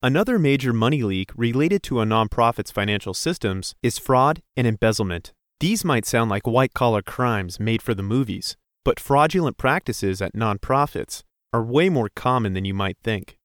Another 0.00 0.38
major 0.38 0.72
money 0.72 1.02
leak 1.02 1.32
related 1.36 1.82
to 1.82 2.00
a 2.00 2.04
nonprofit's 2.04 2.70
financial 2.70 3.14
systems 3.14 3.74
is 3.82 3.98
fraud 3.98 4.42
and 4.56 4.66
embezzlement. 4.66 5.32
These 5.58 5.84
might 5.84 6.06
sound 6.06 6.30
like 6.30 6.46
white 6.46 6.72
collar 6.72 7.02
crimes 7.02 7.58
made 7.58 7.82
for 7.82 7.94
the 7.94 8.02
movies, 8.02 8.56
but 8.84 9.00
fraudulent 9.00 9.58
practices 9.58 10.22
at 10.22 10.34
nonprofits 10.34 11.24
are 11.52 11.64
way 11.64 11.88
more 11.88 12.10
common 12.14 12.52
than 12.52 12.64
you 12.64 12.74
might 12.74 12.96
think. 13.02 13.38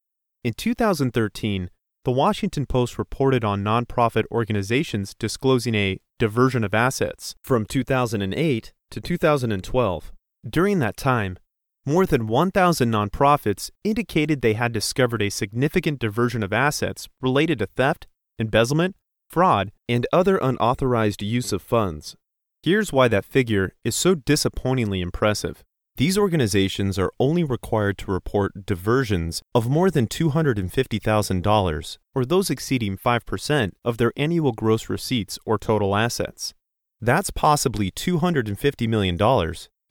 In 0.43 0.53
2013, 0.53 1.72
the 2.05 2.12
Washington 2.12 2.67
Post 2.67 3.00
reported 3.00 3.43
on 3.43 3.63
nonprofit 3.63 4.25
organizations 4.29 5.15
disclosing 5.17 5.74
a 5.74 6.00
diversion 6.24 6.63
of 6.63 6.74
assets 6.74 7.36
from 7.44 7.65
2008 7.65 8.72
to 8.92 9.01
2012. 9.01 10.13
During 10.50 10.80
that 10.80 10.96
time, 10.96 11.38
more 11.86 12.06
than 12.06 12.27
1,000 12.27 12.89
nonprofits 12.89 13.70
indicated 13.84 14.42
they 14.42 14.53
had 14.53 14.72
discovered 14.72 15.22
a 15.22 15.30
significant 15.30 16.00
diversion 16.00 16.42
of 16.42 16.53
assets 16.53 17.10
related 17.20 17.60
to 17.60 17.65
theft, 17.65 18.08
embezzlement, 18.39 18.96
fraud, 19.30 19.74
and 19.89 20.08
other 20.13 20.38
unauthorized 20.38 21.22
use 21.22 21.51
of 21.51 21.62
funds. 21.62 22.15
Here's 22.62 22.94
why 22.94 23.10
that 23.10 23.25
figure 23.25 23.74
is 23.84 23.94
so 23.94 24.15
disappointingly 24.15 25.01
impressive. 25.01 25.65
These 25.98 26.18
organizations 26.18 26.98
are 26.98 27.12
only 27.20 27.44
required 27.44 28.00
to 28.00 28.12
report 28.12 28.66
diversions 28.66 29.44
of 29.54 29.70
more 29.70 29.92
than 29.92 30.08
$250,000 30.08 31.98
or 32.16 32.26
those 32.26 32.50
exceeding 32.50 32.98
5% 32.98 33.72
of 33.86 33.98
their 33.98 34.12
annual 34.18 34.54
gross 34.54 34.90
receipts 34.90 35.38
or 35.46 35.60
total 35.60 35.96
assets. 35.96 36.56
That's 37.00 37.30
possibly 37.30 37.92
$250 37.92 38.90
million, 38.90 39.20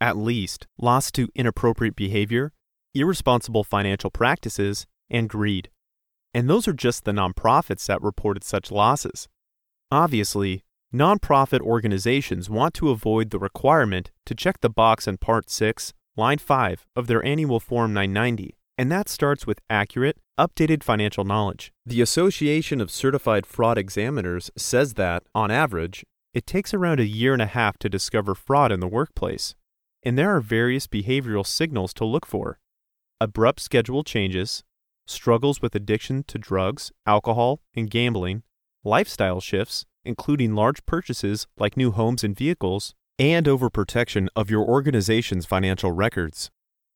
at 0.01 0.17
least, 0.17 0.67
lost 0.77 1.15
to 1.15 1.29
inappropriate 1.37 1.95
behavior, 1.95 2.53
irresponsible 2.95 3.63
financial 3.63 4.11
practices, 4.11 4.87
and 5.09 5.29
greed. 5.29 5.71
And 6.35 6.51
those 6.51 6.67
are 6.67 6.73
just 6.73 7.05
the 7.05 7.13
nonprofits 7.13 7.87
that 7.87 8.03
reported 8.03 8.43
such 8.43 8.73
losses. 8.73 9.29
Obviously, 9.93 10.65
nonprofit 10.93 11.61
organizations 11.61 12.51
want 12.51 12.75
to 12.75 12.91
avoid 12.91 13.31
the 13.31 13.39
requirement 13.39 14.11
to 14.27 14.35
check 14.35 14.61
the 14.61 14.69
box 14.69 15.09
in 15.09 15.17
Part 15.17 15.49
6, 15.49 15.93
Line 16.17 16.39
5 16.39 16.87
of 16.95 17.07
their 17.07 17.25
annual 17.25 17.61
Form 17.61 17.95
990, 17.95 18.55
and 18.77 18.93
that 18.93 19.09
starts 19.09 19.47
with 19.47 19.61
accurate, 19.71 20.19
updated 20.39 20.83
financial 20.83 21.25
knowledge. 21.25 21.73
The 21.87 22.03
Association 22.03 22.81
of 22.81 22.91
Certified 22.91 23.47
Fraud 23.47 23.79
Examiners 23.79 24.51
says 24.57 24.95
that, 24.95 25.23
on 25.35 25.51
average, 25.51 26.05
it 26.35 26.47
takes 26.47 26.75
around 26.75 27.01
a 27.01 27.07
year 27.07 27.33
and 27.33 27.43
a 27.43 27.47
half 27.47 27.79
to 27.79 27.89
discover 27.89 28.35
fraud 28.35 28.71
in 28.71 28.81
the 28.81 28.89
workplace, 28.89 29.55
and 30.03 30.19
there 30.19 30.35
are 30.35 30.41
various 30.41 30.87
behavioral 30.87 31.47
signals 31.47 31.95
to 31.95 32.05
look 32.05 32.27
for 32.27 32.59
abrupt 33.21 33.61
schedule 33.61 34.03
changes, 34.03 34.65
struggles 35.07 35.63
with 35.63 35.75
addiction 35.75 36.25
to 36.25 36.39
drugs, 36.39 36.91
alcohol, 37.07 37.61
and 37.75 37.89
gambling, 37.89 38.43
lifestyle 38.83 39.41
shifts, 39.41 39.87
including 40.05 40.55
large 40.55 40.85
purchases 40.87 41.47
like 41.59 41.77
new 41.77 41.93
homes 41.93 42.25
and 42.25 42.37
vehicles, 42.37 42.95
and 43.19 43.47
overprotection 43.47 44.29
of 44.35 44.51
your 44.51 44.65
organization's 44.65 45.47
financial 45.47 45.93
records. 45.93 46.51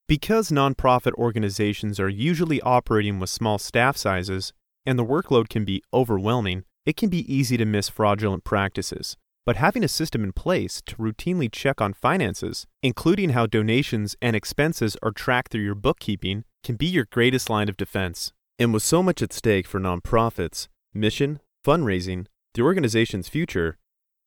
Because 0.09 0.51
nonprofit 0.51 1.13
organizations 1.15 1.99
are 1.99 2.09
usually 2.09 2.61
operating 2.63 3.19
with 3.19 3.31
small 3.31 3.59
staff 3.59 3.97
sizes 3.97 4.53
and 4.85 4.99
the 4.99 5.05
workload 5.05 5.49
can 5.49 5.65
be 5.65 5.83
overwhelming, 5.93 6.65
it 6.85 6.97
can 6.97 7.09
be 7.09 7.33
easy 7.33 7.57
to 7.57 7.65
miss 7.65 7.89
fraudulent 7.89 8.45
practices. 8.45 9.17
But 9.45 9.57
having 9.57 9.85
a 9.85 9.89
system 9.89 10.25
in 10.25 10.33
place 10.33 10.83
to 10.87 10.97
routinely 10.97 11.51
check 11.51 11.81
on 11.81 11.93
finances, 11.93 12.67
including 12.83 13.31
how 13.31 13.47
donations 13.47 14.17
and 14.23 14.35
expenses 14.35 14.97
are 15.03 15.13
tracked 15.13 15.53
through 15.53 15.63
your 15.63 15.75
bookkeeping, 15.75 16.45
can 16.65 16.77
be 16.77 16.87
your 16.87 17.07
greatest 17.11 17.49
line 17.49 17.69
of 17.69 17.77
defense. 17.77 18.33
And 18.59 18.73
with 18.73 18.83
so 18.83 19.03
much 19.03 19.23
at 19.23 19.33
stake 19.33 19.67
for 19.67 19.79
nonprofits, 19.79 20.67
mission, 20.95 21.41
fundraising, 21.65 22.27
the 22.57 22.63
organization's 22.63 23.29
future, 23.29 23.77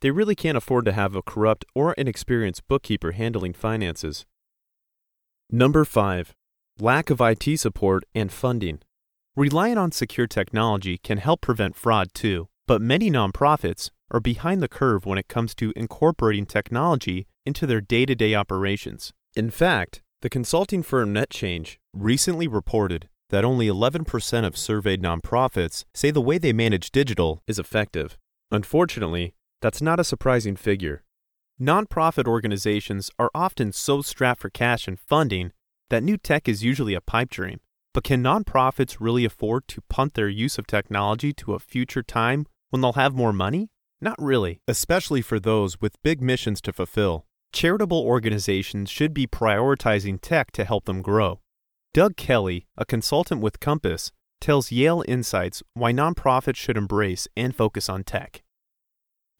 they 0.01 0.11
really 0.11 0.35
can't 0.35 0.55
afford 0.55 0.85
to 0.85 0.91
have 0.93 1.15
a 1.15 1.21
corrupt 1.23 1.65
or 1.73 1.93
inexperienced 1.93 2.67
bookkeeper 2.67 3.11
handling 3.11 3.53
finances. 3.53 4.25
Number 5.49 5.83
5. 5.83 6.35
Lack 6.79 7.09
of 7.09 7.19
IT 7.19 7.59
support 7.59 8.03
and 8.13 8.31
funding. 8.31 8.79
Relying 9.35 9.79
on 9.79 9.91
secure 9.91 10.27
technology 10.27 10.99
can 10.99 11.17
help 11.17 11.41
prevent 11.41 11.75
fraud 11.75 12.13
too, 12.13 12.47
but 12.67 12.81
many 12.81 13.09
nonprofits 13.09 13.89
are 14.11 14.19
behind 14.19 14.61
the 14.61 14.67
curve 14.67 15.07
when 15.07 15.17
it 15.17 15.27
comes 15.27 15.55
to 15.55 15.73
incorporating 15.75 16.45
technology 16.45 17.25
into 17.47 17.65
their 17.65 17.81
day 17.81 18.05
to 18.05 18.13
day 18.13 18.35
operations. 18.35 19.11
In 19.35 19.49
fact, 19.49 20.03
the 20.21 20.29
consulting 20.29 20.83
firm 20.83 21.13
NetChange 21.13 21.77
recently 21.93 22.47
reported 22.47 23.09
that 23.29 23.45
only 23.45 23.67
11% 23.67 24.45
of 24.45 24.57
surveyed 24.57 25.01
nonprofits 25.01 25.85
say 25.93 26.11
the 26.11 26.21
way 26.21 26.37
they 26.37 26.53
manage 26.53 26.91
digital 26.91 27.41
is 27.47 27.59
effective. 27.59 28.17
Unfortunately, 28.51 29.33
that's 29.61 29.81
not 29.81 29.99
a 29.99 30.03
surprising 30.03 30.55
figure. 30.55 31.03
Nonprofit 31.61 32.25
organizations 32.25 33.11
are 33.19 33.29
often 33.35 33.71
so 33.71 34.01
strapped 34.01 34.41
for 34.41 34.49
cash 34.49 34.87
and 34.87 34.99
funding 34.99 35.51
that 35.89 36.03
new 36.03 36.17
tech 36.17 36.47
is 36.47 36.63
usually 36.63 36.93
a 36.93 37.01
pipe 37.01 37.29
dream. 37.29 37.59
But 37.93 38.03
can 38.03 38.23
nonprofits 38.23 38.97
really 38.99 39.25
afford 39.25 39.67
to 39.69 39.81
punt 39.89 40.13
their 40.13 40.29
use 40.29 40.57
of 40.57 40.67
technology 40.67 41.33
to 41.33 41.53
a 41.53 41.59
future 41.59 42.03
time 42.03 42.45
when 42.69 42.81
they'll 42.81 42.93
have 42.93 43.13
more 43.15 43.33
money? 43.33 43.69
Not 43.99 44.15
really, 44.19 44.61
especially 44.67 45.21
for 45.21 45.39
those 45.39 45.81
with 45.81 46.01
big 46.03 46.21
missions 46.21 46.61
to 46.61 46.71
fulfill. 46.73 47.25
Charitable 47.51 47.99
organizations 47.99 48.89
should 48.89 49.13
be 49.13 49.27
prioritizing 49.27 50.19
tech 50.21 50.51
to 50.51 50.63
help 50.63 50.85
them 50.85 51.01
grow. 51.01 51.41
Doug 51.99 52.15
Kelly, 52.15 52.65
a 52.77 52.85
consultant 52.85 53.41
with 53.41 53.59
Compass, 53.59 54.13
tells 54.39 54.71
Yale 54.71 55.03
Insights 55.05 55.61
why 55.73 55.91
nonprofits 55.91 56.55
should 56.55 56.77
embrace 56.77 57.27
and 57.35 57.53
focus 57.53 57.89
on 57.89 58.05
tech. 58.05 58.41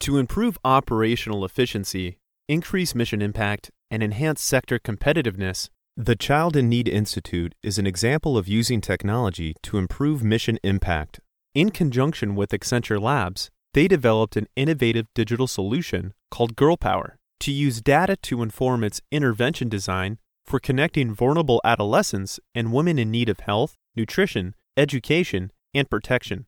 To 0.01 0.17
improve 0.17 0.57
operational 0.65 1.45
efficiency, 1.45 2.17
increase 2.49 2.93
mission 2.93 3.21
impact, 3.21 3.71
and 3.89 4.03
enhance 4.03 4.43
sector 4.43 4.77
competitiveness, 4.77 5.69
the 5.95 6.17
Child 6.17 6.57
in 6.57 6.67
Need 6.67 6.89
Institute 6.89 7.55
is 7.63 7.79
an 7.79 7.87
example 7.87 8.37
of 8.37 8.49
using 8.49 8.81
technology 8.81 9.55
to 9.63 9.77
improve 9.77 10.21
mission 10.21 10.59
impact. 10.61 11.21
In 11.55 11.69
conjunction 11.69 12.35
with 12.35 12.49
Accenture 12.49 13.01
Labs, 13.01 13.49
they 13.73 13.87
developed 13.87 14.35
an 14.35 14.47
innovative 14.57 15.05
digital 15.15 15.47
solution 15.47 16.13
called 16.29 16.57
Girl 16.57 16.75
Power 16.75 17.15
to 17.39 17.53
use 17.53 17.79
data 17.79 18.17
to 18.23 18.43
inform 18.43 18.83
its 18.83 18.99
intervention 19.13 19.69
design 19.69 20.17
for 20.49 20.59
connecting 20.59 21.13
vulnerable 21.13 21.61
adolescents 21.63 22.39
and 22.55 22.73
women 22.73 22.97
in 22.97 23.11
need 23.11 23.29
of 23.29 23.41
health, 23.41 23.77
nutrition, 23.95 24.55
education, 24.75 25.51
and 25.75 25.87
protection. 25.87 26.47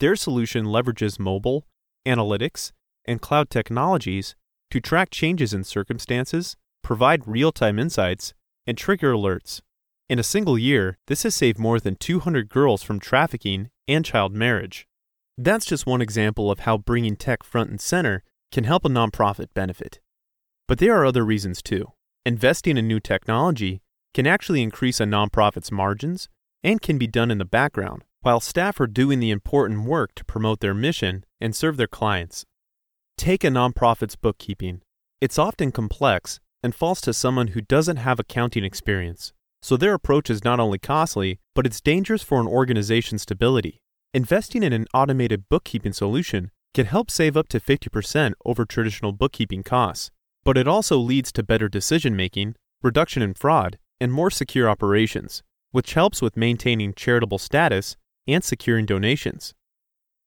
Their 0.00 0.16
solution 0.16 0.66
leverages 0.66 1.18
mobile, 1.18 1.66
analytics, 2.06 2.72
and 3.06 3.22
cloud 3.22 3.48
technologies 3.48 4.36
to 4.70 4.80
track 4.80 5.10
changes 5.10 5.54
in 5.54 5.64
circumstances, 5.64 6.56
provide 6.82 7.26
real 7.26 7.52
time 7.52 7.78
insights, 7.78 8.34
and 8.66 8.76
trigger 8.76 9.14
alerts. 9.14 9.62
In 10.10 10.18
a 10.18 10.22
single 10.22 10.58
year, 10.58 10.98
this 11.06 11.22
has 11.22 11.34
saved 11.34 11.58
more 11.58 11.80
than 11.80 11.96
200 11.96 12.50
girls 12.50 12.82
from 12.82 13.00
trafficking 13.00 13.70
and 13.88 14.04
child 14.04 14.34
marriage. 14.34 14.86
That's 15.38 15.64
just 15.64 15.86
one 15.86 16.02
example 16.02 16.50
of 16.50 16.60
how 16.60 16.76
bringing 16.76 17.16
tech 17.16 17.42
front 17.44 17.70
and 17.70 17.80
center 17.80 18.24
can 18.50 18.64
help 18.64 18.84
a 18.84 18.90
nonprofit 18.90 19.54
benefit. 19.54 20.00
But 20.68 20.80
there 20.80 20.94
are 20.96 21.06
other 21.06 21.24
reasons 21.24 21.62
too. 21.62 21.92
Investing 22.24 22.76
in 22.76 22.86
new 22.86 23.00
technology 23.00 23.82
can 24.14 24.28
actually 24.28 24.62
increase 24.62 25.00
a 25.00 25.04
nonprofit's 25.04 25.72
margins 25.72 26.28
and 26.62 26.80
can 26.80 26.96
be 26.96 27.08
done 27.08 27.32
in 27.32 27.38
the 27.38 27.44
background 27.44 28.04
while 28.20 28.38
staff 28.38 28.78
are 28.78 28.86
doing 28.86 29.18
the 29.18 29.32
important 29.32 29.84
work 29.84 30.14
to 30.14 30.24
promote 30.24 30.60
their 30.60 30.72
mission 30.72 31.24
and 31.40 31.56
serve 31.56 31.76
their 31.76 31.88
clients. 31.88 32.44
Take 33.18 33.42
a 33.42 33.48
nonprofit's 33.48 34.14
bookkeeping. 34.14 34.82
It's 35.20 35.36
often 35.36 35.72
complex 35.72 36.38
and 36.62 36.72
falls 36.72 37.00
to 37.00 37.12
someone 37.12 37.48
who 37.48 37.60
doesn't 37.60 37.96
have 37.96 38.20
accounting 38.20 38.62
experience. 38.62 39.32
So 39.60 39.76
their 39.76 39.94
approach 39.94 40.30
is 40.30 40.44
not 40.44 40.60
only 40.60 40.78
costly, 40.78 41.40
but 41.56 41.66
it's 41.66 41.80
dangerous 41.80 42.22
for 42.22 42.40
an 42.40 42.46
organization's 42.46 43.22
stability. 43.22 43.80
Investing 44.14 44.62
in 44.62 44.72
an 44.72 44.86
automated 44.94 45.48
bookkeeping 45.48 45.92
solution 45.92 46.52
can 46.72 46.86
help 46.86 47.10
save 47.10 47.36
up 47.36 47.48
to 47.48 47.58
50% 47.58 48.34
over 48.44 48.64
traditional 48.64 49.10
bookkeeping 49.10 49.64
costs, 49.64 50.12
but 50.44 50.58
it 50.58 50.68
also 50.68 50.96
leads 50.96 51.32
to 51.32 51.42
better 51.42 51.68
decision 51.68 52.16
making, 52.16 52.54
reduction 52.82 53.22
in 53.22 53.34
fraud, 53.34 53.78
and 54.00 54.12
more 54.12 54.30
secure 54.30 54.68
operations, 54.68 55.42
which 55.70 55.94
helps 55.94 56.20
with 56.20 56.36
maintaining 56.36 56.92
charitable 56.94 57.38
status 57.38 57.96
and 58.26 58.42
securing 58.42 58.86
donations. 58.86 59.54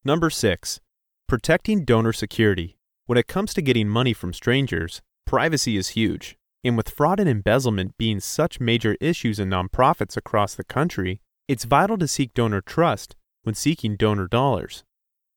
Number 0.03 0.29
6. 0.29 0.79
Protecting 1.27 1.85
donor 1.85 2.13
security. 2.13 2.77
When 3.05 3.17
it 3.17 3.27
comes 3.27 3.53
to 3.53 3.61
getting 3.61 3.89
money 3.89 4.13
from 4.13 4.33
strangers, 4.33 5.01
privacy 5.25 5.77
is 5.77 5.89
huge. 5.89 6.37
And 6.63 6.77
with 6.77 6.89
fraud 6.89 7.19
and 7.19 7.29
embezzlement 7.29 7.97
being 7.97 8.19
such 8.19 8.59
major 8.59 8.97
issues 8.99 9.39
in 9.39 9.49
nonprofits 9.49 10.17
across 10.17 10.55
the 10.55 10.63
country, 10.63 11.21
it's 11.47 11.63
vital 11.63 11.97
to 11.99 12.07
seek 12.07 12.33
donor 12.33 12.61
trust 12.61 13.15
when 13.43 13.53
seeking 13.53 13.95
donor 13.95 14.27
dollars. 14.27 14.83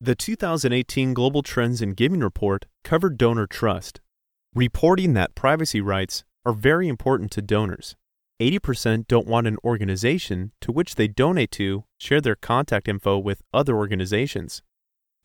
The 0.00 0.14
2018 0.14 1.12
Global 1.12 1.42
Trends 1.42 1.82
in 1.82 1.90
Giving 1.90 2.20
Report 2.20 2.64
covered 2.84 3.18
donor 3.18 3.46
trust, 3.46 4.00
reporting 4.54 5.14
that 5.14 5.34
privacy 5.34 5.80
rights 5.80 6.24
are 6.44 6.52
very 6.52 6.88
important 6.88 7.30
to 7.32 7.42
donors. 7.42 7.96
80% 8.40 9.08
don't 9.08 9.26
want 9.26 9.46
an 9.46 9.56
organization 9.64 10.52
to 10.60 10.70
which 10.70 10.94
they 10.94 11.08
donate 11.08 11.50
to 11.52 11.84
share 11.98 12.20
their 12.20 12.36
contact 12.36 12.88
info 12.88 13.18
with 13.18 13.42
other 13.52 13.76
organizations. 13.76 14.62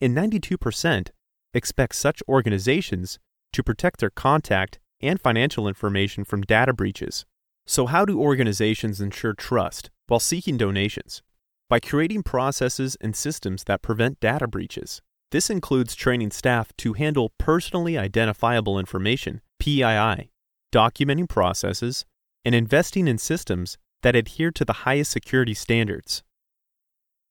And 0.00 0.16
92% 0.16 1.10
expect 1.52 1.94
such 1.94 2.22
organizations 2.28 3.18
to 3.52 3.62
protect 3.62 4.00
their 4.00 4.10
contact 4.10 4.80
and 5.00 5.20
financial 5.20 5.68
information 5.68 6.24
from 6.24 6.42
data 6.42 6.72
breaches. 6.72 7.24
So, 7.66 7.86
how 7.86 8.04
do 8.04 8.20
organizations 8.20 9.00
ensure 9.00 9.32
trust 9.32 9.90
while 10.08 10.20
seeking 10.20 10.56
donations? 10.56 11.22
by 11.68 11.80
creating 11.80 12.22
processes 12.22 12.96
and 13.00 13.16
systems 13.16 13.64
that 13.64 13.82
prevent 13.82 14.20
data 14.20 14.46
breaches. 14.46 15.02
This 15.30 15.50
includes 15.50 15.94
training 15.94 16.30
staff 16.30 16.72
to 16.78 16.92
handle 16.92 17.32
personally 17.38 17.98
identifiable 17.98 18.78
information, 18.78 19.40
PII, 19.58 20.30
documenting 20.72 21.28
processes, 21.28 22.04
and 22.44 22.54
investing 22.54 23.08
in 23.08 23.18
systems 23.18 23.78
that 24.02 24.14
adhere 24.14 24.50
to 24.52 24.64
the 24.64 24.84
highest 24.84 25.10
security 25.10 25.54
standards. 25.54 26.22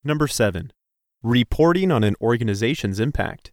Number 0.02 0.26
7. 0.26 0.72
Reporting 1.22 1.90
on 1.90 2.04
an 2.04 2.16
organization's 2.20 3.00
impact. 3.00 3.52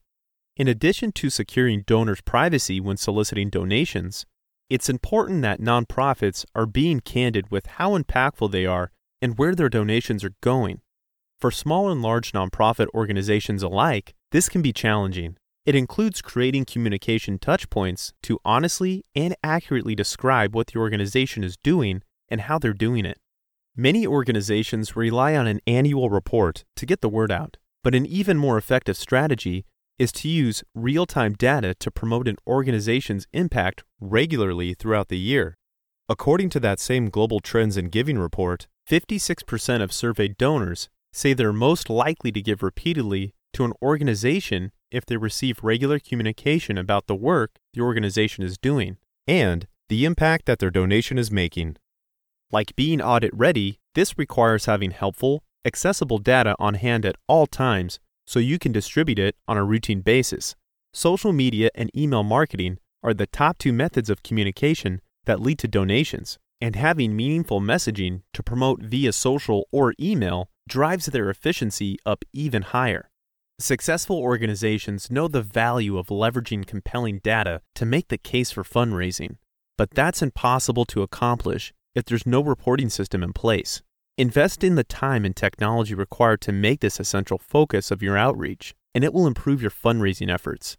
In 0.57 0.67
addition 0.67 1.13
to 1.13 1.29
securing 1.29 1.83
donors' 1.83 2.21
privacy 2.21 2.81
when 2.81 2.97
soliciting 2.97 3.49
donations, 3.49 4.25
it's 4.69 4.89
important 4.89 5.41
that 5.43 5.61
nonprofits 5.61 6.45
are 6.55 6.65
being 6.65 6.99
candid 6.99 7.51
with 7.51 7.65
how 7.67 7.97
impactful 7.97 8.51
they 8.51 8.65
are 8.65 8.91
and 9.21 9.37
where 9.37 9.55
their 9.55 9.69
donations 9.69 10.23
are 10.23 10.33
going. 10.41 10.81
For 11.39 11.51
small 11.51 11.89
and 11.89 12.01
large 12.01 12.31
nonprofit 12.31 12.87
organizations 12.93 13.63
alike, 13.63 14.13
this 14.31 14.49
can 14.49 14.61
be 14.61 14.73
challenging. 14.73 15.35
It 15.65 15.75
includes 15.75 16.21
creating 16.21 16.65
communication 16.65 17.37
touchpoints 17.37 18.13
to 18.23 18.39
honestly 18.43 19.05
and 19.13 19.35
accurately 19.43 19.93
describe 19.93 20.55
what 20.55 20.67
the 20.67 20.79
organization 20.79 21.43
is 21.43 21.57
doing 21.57 22.01
and 22.29 22.41
how 22.41 22.57
they're 22.57 22.73
doing 22.73 23.05
it. 23.05 23.19
Many 23.75 24.07
organizations 24.07 24.95
rely 24.95 25.35
on 25.35 25.47
an 25.47 25.59
annual 25.67 26.09
report 26.09 26.65
to 26.77 26.85
get 26.85 27.01
the 27.01 27.09
word 27.09 27.31
out, 27.31 27.57
but 27.83 27.93
an 27.93 28.05
even 28.05 28.37
more 28.37 28.57
effective 28.57 28.97
strategy 28.97 29.65
is 29.99 30.11
to 30.13 30.27
use 30.27 30.63
real 30.73 31.05
time 31.05 31.33
data 31.33 31.75
to 31.75 31.91
promote 31.91 32.27
an 32.27 32.37
organization's 32.47 33.27
impact 33.33 33.83
regularly 33.99 34.73
throughout 34.73 35.09
the 35.09 35.19
year. 35.19 35.55
According 36.09 36.49
to 36.49 36.59
that 36.61 36.79
same 36.79 37.09
Global 37.09 37.39
Trends 37.39 37.77
in 37.77 37.89
Giving 37.89 38.17
report, 38.17 38.67
56% 38.89 39.81
of 39.83 39.93
surveyed 39.93 40.37
donors 40.37 40.89
say 41.13 41.33
they're 41.33 41.53
most 41.53 41.89
likely 41.89 42.31
to 42.31 42.41
give 42.41 42.63
repeatedly 42.63 43.35
to 43.53 43.65
an 43.65 43.73
organization 43.81 44.71
if 44.91 45.05
they 45.05 45.17
receive 45.17 45.63
regular 45.63 45.99
communication 45.99 46.77
about 46.77 47.07
the 47.07 47.15
work 47.15 47.51
the 47.73 47.81
organization 47.81 48.43
is 48.43 48.57
doing 48.57 48.97
and 49.27 49.67
the 49.89 50.05
impact 50.05 50.45
that 50.45 50.59
their 50.59 50.71
donation 50.71 51.17
is 51.17 51.31
making. 51.31 51.77
Like 52.51 52.75
being 52.75 53.01
audit 53.01 53.33
ready, 53.33 53.79
this 53.95 54.17
requires 54.17 54.65
having 54.65 54.91
helpful, 54.91 55.43
accessible 55.65 56.17
data 56.17 56.55
on 56.59 56.75
hand 56.75 57.05
at 57.05 57.15
all 57.27 57.47
times 57.47 57.99
so 58.25 58.39
you 58.39 58.57
can 58.57 58.71
distribute 58.71 59.19
it 59.19 59.35
on 59.47 59.57
a 59.57 59.63
routine 59.63 60.01
basis. 60.01 60.55
Social 60.93 61.33
media 61.33 61.69
and 61.75 61.95
email 61.95 62.23
marketing 62.23 62.77
are 63.03 63.13
the 63.13 63.27
top 63.27 63.57
two 63.57 63.73
methods 63.73 64.09
of 64.09 64.23
communication 64.23 65.01
that 65.25 65.39
lead 65.39 65.59
to 65.59 65.67
donations, 65.67 66.37
and 66.59 66.75
having 66.75 67.15
meaningful 67.15 67.59
messaging 67.59 68.21
to 68.33 68.43
promote 68.43 68.81
via 68.81 69.11
social 69.11 69.67
or 69.71 69.93
email 69.99 70.49
drives 70.67 71.07
their 71.07 71.29
efficiency 71.29 71.97
up 72.05 72.23
even 72.33 72.61
higher. 72.61 73.10
Successful 73.61 74.17
organizations 74.17 75.11
know 75.11 75.27
the 75.27 75.43
value 75.43 75.99
of 75.99 76.07
leveraging 76.07 76.65
compelling 76.65 77.19
data 77.19 77.61
to 77.75 77.85
make 77.85 78.07
the 78.07 78.17
case 78.17 78.49
for 78.49 78.63
fundraising, 78.63 79.35
but 79.77 79.91
that's 79.91 80.23
impossible 80.23 80.83
to 80.85 81.03
accomplish 81.03 81.71
if 81.93 82.05
there's 82.05 82.25
no 82.25 82.41
reporting 82.41 82.89
system 82.89 83.21
in 83.21 83.33
place. 83.33 83.83
Invest 84.17 84.63
in 84.63 84.73
the 84.73 84.83
time 84.83 85.23
and 85.25 85.35
technology 85.35 85.93
required 85.93 86.41
to 86.41 86.51
make 86.51 86.79
this 86.79 86.99
a 86.99 87.03
central 87.03 87.37
focus 87.37 87.91
of 87.91 88.01
your 88.01 88.17
outreach, 88.17 88.73
and 88.95 89.03
it 89.03 89.13
will 89.13 89.27
improve 89.27 89.61
your 89.61 89.69
fundraising 89.69 90.33
efforts. 90.33 90.75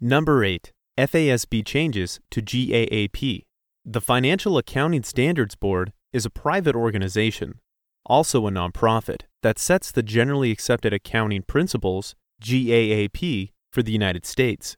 Number 0.00 0.42
8. 0.42 0.72
FASB 0.98 1.64
changes 1.64 2.18
to 2.32 2.42
GAAP. 2.42 3.44
The 3.84 4.00
Financial 4.00 4.58
Accounting 4.58 5.04
Standards 5.04 5.54
Board 5.54 5.92
is 6.12 6.26
a 6.26 6.30
private 6.30 6.74
organization, 6.74 7.60
also 8.04 8.48
a 8.48 8.50
nonprofit, 8.50 9.22
that 9.46 9.60
sets 9.60 9.92
the 9.92 10.02
generally 10.02 10.50
accepted 10.50 10.92
accounting 10.92 11.40
principles, 11.40 12.16
GAAP, 12.42 13.52
for 13.72 13.80
the 13.80 13.92
United 13.92 14.26
States. 14.26 14.76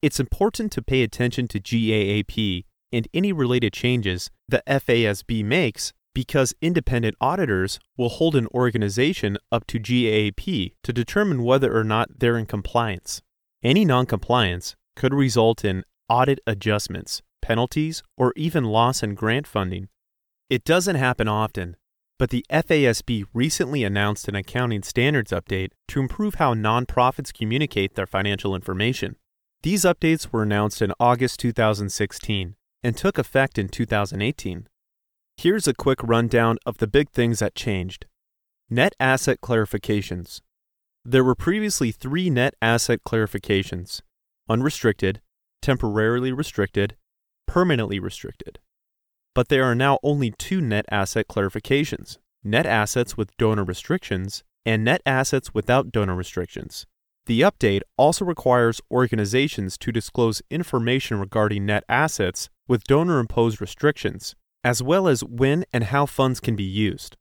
It's 0.00 0.20
important 0.20 0.70
to 0.70 0.80
pay 0.80 1.02
attention 1.02 1.48
to 1.48 1.58
GAAP 1.58 2.64
and 2.92 3.08
any 3.12 3.32
related 3.32 3.72
changes 3.72 4.30
the 4.48 4.62
FASB 4.68 5.44
makes 5.44 5.92
because 6.14 6.54
independent 6.62 7.16
auditors 7.20 7.80
will 7.96 8.10
hold 8.10 8.36
an 8.36 8.46
organization 8.54 9.38
up 9.50 9.66
to 9.66 9.80
GAAP 9.80 10.74
to 10.84 10.92
determine 10.92 11.42
whether 11.42 11.76
or 11.76 11.82
not 11.82 12.20
they're 12.20 12.38
in 12.38 12.46
compliance. 12.46 13.22
Any 13.60 13.84
noncompliance 13.84 14.76
could 14.94 15.12
result 15.12 15.64
in 15.64 15.82
audit 16.08 16.38
adjustments, 16.46 17.22
penalties, 17.42 18.04
or 18.16 18.32
even 18.36 18.62
loss 18.62 19.02
in 19.02 19.16
grant 19.16 19.48
funding. 19.48 19.88
It 20.48 20.62
doesn't 20.62 20.94
happen 20.94 21.26
often, 21.26 21.76
but 22.18 22.30
the 22.30 22.44
FASB 22.50 23.24
recently 23.32 23.84
announced 23.84 24.28
an 24.28 24.36
accounting 24.36 24.82
standards 24.82 25.32
update 25.32 25.70
to 25.88 26.00
improve 26.00 26.36
how 26.36 26.54
nonprofits 26.54 27.32
communicate 27.32 27.94
their 27.94 28.06
financial 28.06 28.54
information. 28.54 29.16
These 29.62 29.82
updates 29.82 30.32
were 30.32 30.42
announced 30.42 30.82
in 30.82 30.92
August 31.00 31.40
2016 31.40 32.54
and 32.82 32.96
took 32.96 33.18
effect 33.18 33.58
in 33.58 33.68
2018. 33.68 34.68
Here's 35.36 35.66
a 35.66 35.74
quick 35.74 35.98
rundown 36.02 36.58
of 36.64 36.78
the 36.78 36.86
big 36.86 37.10
things 37.10 37.40
that 37.40 37.54
changed. 37.54 38.06
Net 38.70 38.94
asset 39.00 39.40
clarifications. 39.40 40.40
There 41.04 41.24
were 41.24 41.34
previously 41.34 41.90
three 41.90 42.30
net 42.30 42.54
asset 42.62 43.00
clarifications 43.06 44.00
unrestricted, 44.48 45.22
temporarily 45.62 46.30
restricted, 46.30 46.96
permanently 47.46 47.98
restricted. 47.98 48.58
But 49.34 49.48
there 49.48 49.64
are 49.64 49.74
now 49.74 49.98
only 50.02 50.30
two 50.30 50.60
net 50.60 50.86
asset 50.90 51.26
clarifications 51.28 52.18
net 52.46 52.66
assets 52.66 53.16
with 53.16 53.34
donor 53.38 53.64
restrictions 53.64 54.44
and 54.66 54.84
net 54.84 55.00
assets 55.06 55.54
without 55.54 55.90
donor 55.90 56.14
restrictions. 56.14 56.86
The 57.26 57.40
update 57.40 57.80
also 57.96 58.24
requires 58.24 58.82
organizations 58.90 59.78
to 59.78 59.90
disclose 59.90 60.42
information 60.50 61.18
regarding 61.18 61.64
net 61.64 61.84
assets 61.88 62.50
with 62.68 62.84
donor 62.84 63.18
imposed 63.18 63.62
restrictions, 63.62 64.34
as 64.62 64.82
well 64.82 65.08
as 65.08 65.24
when 65.24 65.64
and 65.72 65.84
how 65.84 66.04
funds 66.04 66.38
can 66.38 66.54
be 66.54 66.64
used. 66.64 67.16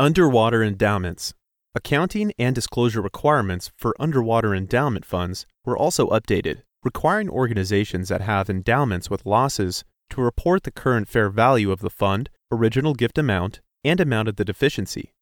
Underwater 0.00 0.64
endowments. 0.64 1.32
Accounting 1.76 2.32
and 2.40 2.56
disclosure 2.56 3.00
requirements 3.00 3.70
for 3.76 3.94
underwater 4.00 4.52
endowment 4.52 5.04
funds 5.04 5.46
were 5.64 5.78
also 5.78 6.08
updated, 6.08 6.62
requiring 6.82 7.28
organizations 7.28 8.08
that 8.08 8.22
have 8.22 8.50
endowments 8.50 9.08
with 9.08 9.26
losses 9.26 9.84
to 10.10 10.20
report 10.20 10.62
the 10.62 10.70
current 10.70 11.08
fair 11.08 11.30
value 11.30 11.70
of 11.70 11.80
the 11.80 11.90
fund, 11.90 12.30
original 12.50 12.94
gift 12.94 13.18
amount, 13.18 13.60
and 13.84 14.00
amount 14.00 14.28
of 14.28 14.36
the 14.36 14.44
deficiency. 14.44 15.12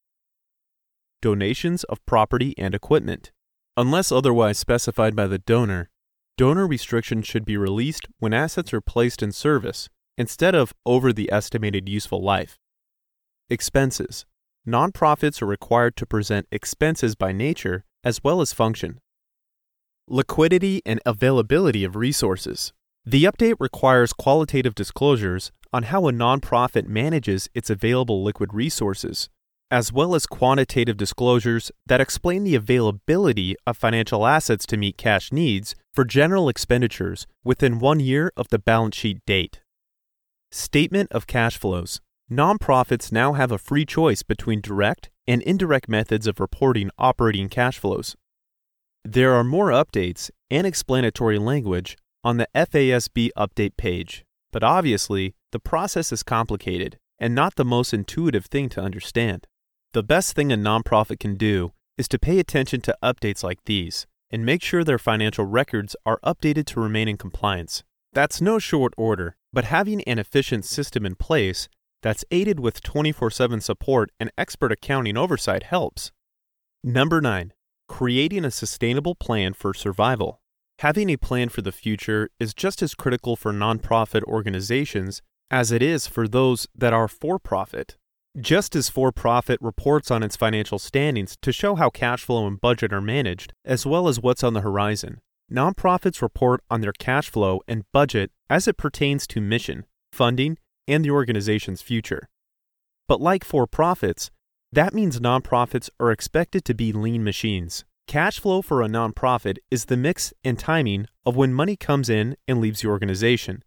Donations 1.22 1.85
of 1.85 2.05
property 2.07 2.55
and 2.59 2.75
equipment. 2.75 3.33
Unless 3.77 4.12
otherwise 4.12 4.59
specified 4.59 5.14
by 5.14 5.27
the 5.27 5.38
donor, 5.38 5.90
donor 6.37 6.66
restrictions 6.66 7.27
should 7.27 7.44
be 7.44 7.57
released 7.57 8.07
when 8.18 8.33
assets 8.33 8.72
are 8.72 8.81
placed 8.81 9.22
in 9.22 9.33
service 9.33 9.88
instead 10.16 10.55
of 10.55 10.72
over 10.85 11.12
the 11.12 11.31
estimated 11.31 11.88
useful 11.88 12.22
life. 12.22 12.59
Expenses. 13.51 14.25
Nonprofits 14.66 15.40
are 15.40 15.46
required 15.46 15.96
to 15.96 16.07
present 16.07 16.49
expenses 16.51 17.14
by 17.14 17.33
nature 17.33 17.85
as 18.03 18.22
well 18.25 18.40
as 18.40 18.53
function. 18.53 18.99
Liquidity 20.09 20.83
and 20.87 21.01
availability 21.05 21.85
of 21.85 21.96
resources. 21.96 22.72
The 23.09 23.23
update 23.23 23.55
requires 23.61 24.12
qualitative 24.12 24.75
disclosures 24.75 25.53
on 25.73 25.85
how 25.85 26.09
a 26.09 26.12
nonprofit 26.12 26.88
manages 26.88 27.49
its 27.55 27.71
available 27.71 28.25
liquid 28.25 28.53
resources, 28.53 29.29
as 29.71 29.92
well 29.92 30.16
as 30.16 30.27
quantitative 30.27 30.97
disclosures 30.97 31.71
that 31.87 32.01
explain 32.01 32.42
the 32.42 32.57
availability 32.57 33.55
of 33.64 33.77
financial 33.77 34.27
assets 34.27 34.66
to 34.66 34.77
meet 34.77 34.99
cash 34.99 35.31
needs 35.31 35.77
for 35.95 36.05
general 36.05 36.49
expenditures 36.49 37.29
within 37.45 37.79
one 37.79 38.01
year 38.01 38.33
of 38.37 38.49
the 38.49 38.59
balance 38.59 38.97
sheet 38.97 39.21
date. 39.25 39.61
Statement 40.51 41.12
of 41.12 41.29
cash 41.29 41.57
flows. 41.57 42.01
Nonprofits 42.29 43.12
now 43.12 43.35
have 43.35 43.53
a 43.53 43.59
free 43.59 43.87
choice 43.87 44.25
between 44.25 44.61
direct 44.61 45.11
and 45.29 45.42
indirect 45.42 45.88
methods 45.88 46.27
of 46.27 46.40
reporting 46.40 46.90
operating 46.99 47.49
cash 47.49 47.79
flows. 47.79 48.16
There 49.05 49.33
are 49.33 49.45
more 49.45 49.69
updates 49.69 50.29
and 50.51 50.66
explanatory 50.66 51.38
language 51.38 51.97
on 52.27 52.39
the 52.39 52.49
FASB 52.57 53.31
update 53.39 53.77
page, 53.77 54.25
but 54.51 54.65
obviously, 54.65 55.37
the 55.53 55.61
process 55.61 56.11
is 56.11 56.25
complicated 56.25 56.99
and 57.21 57.37
not 57.37 57.55
the 57.55 57.65
most 57.65 57.95
intuitive 57.95 58.47
thing 58.47 58.69
to 58.69 58.81
understand. 58.81 59.47
The 59.93 60.03
best 60.03 60.35
thing 60.35 60.51
a 60.51 60.57
nonprofit 60.57 61.21
can 61.21 61.37
do 61.37 61.73
is 61.97 62.09
to 62.09 62.19
pay 62.19 62.41
attention 62.41 62.81
to 62.81 62.99
updates 63.01 63.45
like 63.45 63.61
these 63.65 64.09
and 64.29 64.45
make 64.45 64.61
sure 64.61 64.83
their 64.83 64.99
financial 64.99 65.45
records 65.45 65.95
are 66.05 66.19
updated 66.25 66.65
to 66.67 66.81
remain 66.81 67.07
in 67.07 67.17
compliance. 67.17 67.85
That's 68.12 68.41
no 68.41 68.59
short 68.59 68.93
order, 68.97 69.37
but 69.53 69.67
having 69.67 70.03
an 70.03 70.19
efficient 70.19 70.65
system 70.65 71.07
in 71.07 71.15
place 71.15 71.69
that's 72.03 72.25
aided 72.33 72.59
with 72.59 72.83
24 72.83 73.31
7 73.31 73.61
support 73.61 74.11
and 74.19 74.33
expert 74.37 74.73
accounting 74.73 75.17
oversight 75.17 75.62
helps. 75.62 76.11
Number 76.83 77.21
9. 77.21 77.53
Creating 77.87 78.45
a 78.45 78.51
sustainable 78.51 79.15
plan 79.15 79.53
for 79.53 79.73
survival. 79.73 80.41
Having 80.81 81.11
a 81.11 81.17
plan 81.17 81.49
for 81.49 81.62
the 81.62 81.73
future 81.73 82.29
is 82.39 82.55
just 82.55 82.83
as 82.83 82.95
critical 82.95 83.37
for 83.37 83.53
nonprofit 83.53 84.23
organizations 84.25 85.23
as 85.51 85.73
it 85.73 85.83
is 85.83 86.07
for 86.07 86.29
those 86.29 86.67
that 86.75 86.93
are 86.93 87.09
for 87.09 87.39
profit. 87.39 87.97
Just 88.39 88.77
as 88.77 88.91
for 88.91 89.11
profit 89.12 89.59
reports 89.62 90.11
on 90.11 90.23
its 90.23 90.37
financial 90.37 90.79
standings 90.79 91.39
to 91.41 91.53
show 91.53 91.77
how 91.77 91.89
cash 91.89 92.25
flow 92.25 92.47
and 92.47 92.61
budget 92.61 92.93
are 92.93 93.01
managed, 93.01 93.55
as 93.65 93.87
well 93.87 94.09
as 94.09 94.21
what's 94.21 94.45
on 94.45 94.53
the 94.53 94.61
horizon, 94.61 95.21
Nonprofits 95.51 96.21
report 96.21 96.61
on 96.69 96.81
their 96.81 96.93
cash 96.93 97.31
flow 97.31 97.61
and 97.69 97.85
budget 97.93 98.33
as 98.51 98.67
it 98.67 98.77
pertains 98.77 99.29
to 99.29 99.41
mission, 99.41 99.87
funding, 100.12 100.59
and 100.89 101.05
the 101.05 101.11
organization's 101.11 101.81
future. 101.81 102.29
But 103.07 103.21
like 103.21 103.45
for 103.45 103.69
profits, 103.69 104.33
that 104.73 104.93
means 104.93 105.21
nonprofits 105.21 105.89
are 106.01 106.11
expected 106.11 106.65
to 106.65 106.75
be 106.75 106.93
lean 106.93 107.23
machines. 107.23 107.85
Cash 108.07 108.38
flow 108.38 108.62
for 108.62 108.83
a 108.83 108.87
nonprofit 108.87 109.59
is 109.69 109.87
the 109.87 109.97
mix 109.97 110.33
and 110.45 110.57
timing 110.57 111.07
of 111.25 111.35
when 111.35 111.53
money 111.53 111.75
comes 111.75 112.09
in 112.09 112.37
and 112.47 112.61
leaves 112.61 112.83
the 112.83 112.88
organization. 112.88 113.64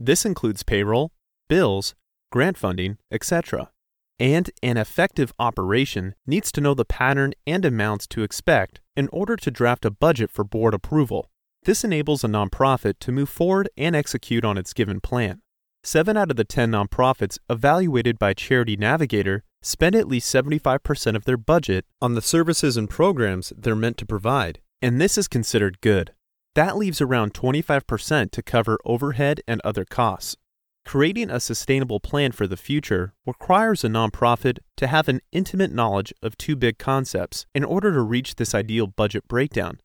This 0.00 0.24
includes 0.24 0.64
payroll, 0.64 1.12
bills, 1.48 1.94
grant 2.32 2.58
funding, 2.58 2.98
etc. 3.12 3.70
And 4.18 4.50
an 4.60 4.76
effective 4.76 5.32
operation 5.38 6.16
needs 6.26 6.50
to 6.52 6.60
know 6.60 6.74
the 6.74 6.84
pattern 6.84 7.32
and 7.46 7.64
amounts 7.64 8.08
to 8.08 8.24
expect 8.24 8.80
in 8.96 9.08
order 9.12 9.36
to 9.36 9.52
draft 9.52 9.84
a 9.84 9.90
budget 9.92 10.32
for 10.32 10.42
board 10.42 10.74
approval. 10.74 11.30
This 11.62 11.84
enables 11.84 12.24
a 12.24 12.28
nonprofit 12.28 12.94
to 13.00 13.12
move 13.12 13.28
forward 13.28 13.68
and 13.76 13.94
execute 13.94 14.44
on 14.44 14.58
its 14.58 14.72
given 14.72 15.00
plan. 15.00 15.42
Seven 15.86 16.16
out 16.16 16.32
of 16.32 16.36
the 16.36 16.42
10 16.42 16.72
nonprofits 16.72 17.38
evaluated 17.48 18.18
by 18.18 18.34
Charity 18.34 18.76
Navigator 18.76 19.44
spend 19.62 19.94
at 19.94 20.08
least 20.08 20.34
75% 20.34 21.14
of 21.14 21.26
their 21.26 21.36
budget 21.36 21.84
on 22.02 22.14
the 22.14 22.20
services 22.20 22.76
and 22.76 22.90
programs 22.90 23.52
they're 23.56 23.76
meant 23.76 23.96
to 23.98 24.04
provide, 24.04 24.58
and 24.82 25.00
this 25.00 25.16
is 25.16 25.28
considered 25.28 25.80
good. 25.80 26.12
That 26.56 26.76
leaves 26.76 27.00
around 27.00 27.34
25% 27.34 28.32
to 28.32 28.42
cover 28.42 28.80
overhead 28.84 29.42
and 29.46 29.60
other 29.62 29.84
costs. 29.84 30.36
Creating 30.84 31.30
a 31.30 31.38
sustainable 31.38 32.00
plan 32.00 32.32
for 32.32 32.48
the 32.48 32.56
future 32.56 33.14
requires 33.24 33.84
a 33.84 33.88
nonprofit 33.88 34.58
to 34.78 34.88
have 34.88 35.06
an 35.06 35.20
intimate 35.30 35.70
knowledge 35.70 36.12
of 36.20 36.36
two 36.36 36.56
big 36.56 36.78
concepts 36.78 37.46
in 37.54 37.62
order 37.62 37.92
to 37.92 38.00
reach 38.00 38.34
this 38.34 38.56
ideal 38.56 38.88
budget 38.88 39.28
breakdown 39.28 39.78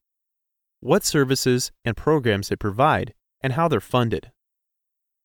what 0.79 1.05
services 1.05 1.71
and 1.85 1.95
programs 1.95 2.49
they 2.49 2.55
provide, 2.55 3.13
and 3.41 3.53
how 3.53 3.67
they're 3.67 3.79
funded. 3.79 4.31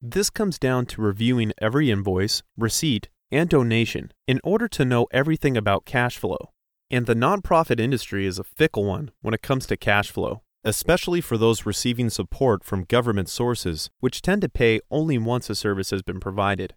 This 0.01 0.31
comes 0.31 0.59
down 0.59 0.87
to 0.87 1.03
reviewing 1.03 1.53
every 1.59 1.91
invoice, 1.91 2.43
receipt, 2.57 3.09
and 3.31 3.49
donation 3.49 4.13
in 4.27 4.41
order 4.45 4.69
to 4.69 4.85
know 4.85 5.07
everything 5.11 5.57
about 5.57 5.85
cash 5.85 6.17
flow. 6.19 6.53
And 6.91 7.07
the 7.07 7.15
nonprofit 7.15 7.81
industry 7.81 8.27
is 8.27 8.39
a 8.39 8.45
fickle 8.45 8.85
one 8.85 9.11
when 9.21 9.35
it 9.35 9.43
comes 9.43 9.67
to 9.67 9.77
cash 9.77 10.11
flow 10.11 10.43
especially 10.67 11.21
for 11.21 11.39
those 11.39 11.65
receiving 11.65 12.11
support 12.11 12.65
from 12.65 12.83
government 12.83 13.29
sources, 13.29 13.89
which 14.01 14.21
tend 14.21 14.43
to 14.43 14.49
pay 14.49 14.81
only 14.91 15.17
once 15.17 15.49
a 15.49 15.55
service 15.55 15.91
has 15.91 16.03
been 16.03 16.19
provided. 16.19 16.75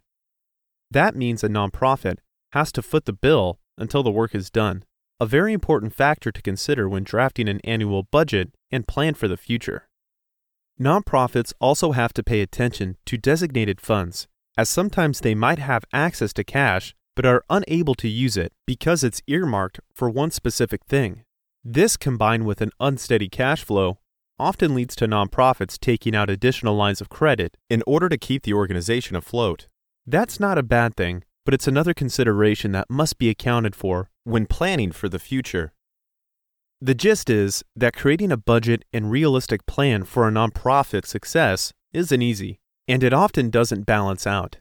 That 0.92 1.16
means 1.16 1.42
a 1.42 1.48
nonprofit 1.48 2.18
has 2.52 2.70
to 2.72 2.82
foot 2.82 3.04
the 3.04 3.12
bill 3.12 3.58
until 3.76 4.04
the 4.04 4.10
work 4.12 4.32
is 4.32 4.48
done, 4.48 4.84
a 5.18 5.26
very 5.26 5.52
important 5.52 5.92
factor 5.92 6.30
to 6.30 6.40
consider 6.40 6.88
when 6.88 7.02
drafting 7.02 7.48
an 7.48 7.60
annual 7.64 8.04
budget 8.04 8.54
and 8.70 8.86
plan 8.86 9.14
for 9.14 9.26
the 9.26 9.36
future. 9.36 9.88
Nonprofits 10.80 11.52
also 11.60 11.92
have 11.92 12.14
to 12.14 12.22
pay 12.22 12.40
attention 12.40 12.96
to 13.04 13.18
designated 13.18 13.80
funds, 13.80 14.26
as 14.56 14.70
sometimes 14.70 15.20
they 15.20 15.34
might 15.34 15.58
have 15.58 15.84
access 15.92 16.32
to 16.32 16.44
cash 16.44 16.94
but 17.14 17.26
are 17.26 17.44
unable 17.50 17.94
to 17.94 18.08
use 18.08 18.38
it 18.38 18.52
because 18.66 19.04
it's 19.04 19.20
earmarked 19.26 19.80
for 19.92 20.08
one 20.08 20.30
specific 20.30 20.84
thing. 20.86 21.22
This, 21.62 21.98
combined 21.98 22.46
with 22.46 22.62
an 22.62 22.70
unsteady 22.80 23.28
cash 23.28 23.62
flow, 23.62 23.98
often 24.38 24.74
leads 24.74 24.96
to 24.96 25.06
nonprofits 25.06 25.78
taking 25.78 26.16
out 26.16 26.30
additional 26.30 26.74
lines 26.74 27.02
of 27.02 27.10
credit 27.10 27.58
in 27.68 27.82
order 27.86 28.08
to 28.08 28.16
keep 28.16 28.44
the 28.44 28.54
organization 28.54 29.16
afloat. 29.16 29.66
That's 30.06 30.40
not 30.40 30.56
a 30.56 30.62
bad 30.62 30.96
thing, 30.96 31.24
but 31.44 31.52
it's 31.52 31.68
another 31.68 31.92
consideration 31.92 32.72
that 32.72 32.88
must 32.88 33.18
be 33.18 33.28
accounted 33.28 33.76
for 33.76 34.08
when 34.24 34.46
planning 34.46 34.92
for 34.92 35.10
the 35.10 35.18
future. 35.18 35.74
The 36.82 36.94
gist 36.94 37.28
is 37.28 37.62
that 37.76 37.94
creating 37.94 38.32
a 38.32 38.38
budget 38.38 38.86
and 38.90 39.10
realistic 39.10 39.66
plan 39.66 40.04
for 40.04 40.26
a 40.26 40.30
nonprofit 40.30 41.04
success 41.04 41.74
isn't 41.92 42.22
easy, 42.22 42.58
and 42.88 43.04
it 43.04 43.12
often 43.12 43.50
doesn't 43.50 43.84
balance 43.84 44.26
out. 44.26 44.56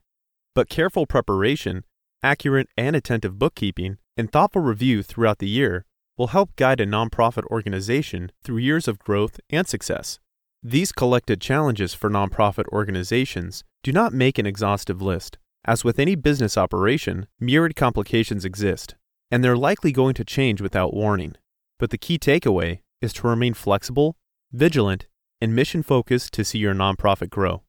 But 0.54 0.68
careful 0.68 1.06
preparation, 1.06 1.86
accurate 2.22 2.68
and 2.76 2.94
attentive 2.94 3.40
bookkeeping, 3.40 4.00
and 4.18 4.30
thoughtful 4.30 4.62
review 4.62 5.02
throughout 5.02 5.40
the 5.40 5.48
year 5.48 5.86
will 6.18 6.28
help 6.28 6.58
guide 6.58 6.82
a 6.82 6.86
nonprofit 6.86 7.46
organization 7.46 8.34
through 8.44 8.58
years 8.58 8.90
of 8.90 9.00
growth 9.00 9.40
and 9.50 9.66
success. 9.66 10.20
These 10.62 10.92
collected 10.92 11.40
challenges 11.40 11.94
for 11.94 12.10
nonprofit 12.10 12.68
organizations 12.68 13.64
do 13.82 13.94
not 13.94 14.12
make 14.12 14.38
an 14.38 14.46
exhaustive 14.46 15.02
list. 15.02 15.38
As 15.64 15.86
with 15.86 15.98
any 15.98 16.16
business 16.16 16.58
operation, 16.58 17.28
myriad 17.40 17.78
complications 17.78 18.44
exist, 18.44 18.96
and 19.32 19.42
they're 19.42 19.56
likely 19.56 19.94
going 19.94 20.16
to 20.16 20.26
change 20.26 20.60
without 20.60 20.94
warning. 20.94 21.36
But 21.80 21.90
the 21.90 21.98
key 21.98 22.20
takeaway 22.20 22.82
is 23.02 23.14
to 23.14 23.28
remain 23.28 23.54
flexible, 23.54 24.18
vigilant, 24.52 25.08
and 25.42 25.56
mission 25.56 25.82
focused 25.82 26.34
to 26.34 26.44
see 26.44 26.60
your 26.60 26.76
nonprofit 26.76 27.30
grow. 27.30 27.64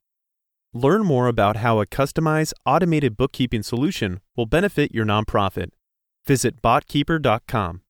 Learn 0.73 1.03
more 1.03 1.27
about 1.27 1.57
how 1.57 1.79
a 1.79 1.85
customized 1.85 2.53
automated 2.65 3.17
bookkeeping 3.17 3.63
solution 3.63 4.19
will 4.35 4.45
benefit 4.45 4.93
your 4.93 5.05
nonprofit. 5.05 5.69
Visit 6.25 6.61
botkeeper.com. 6.61 7.81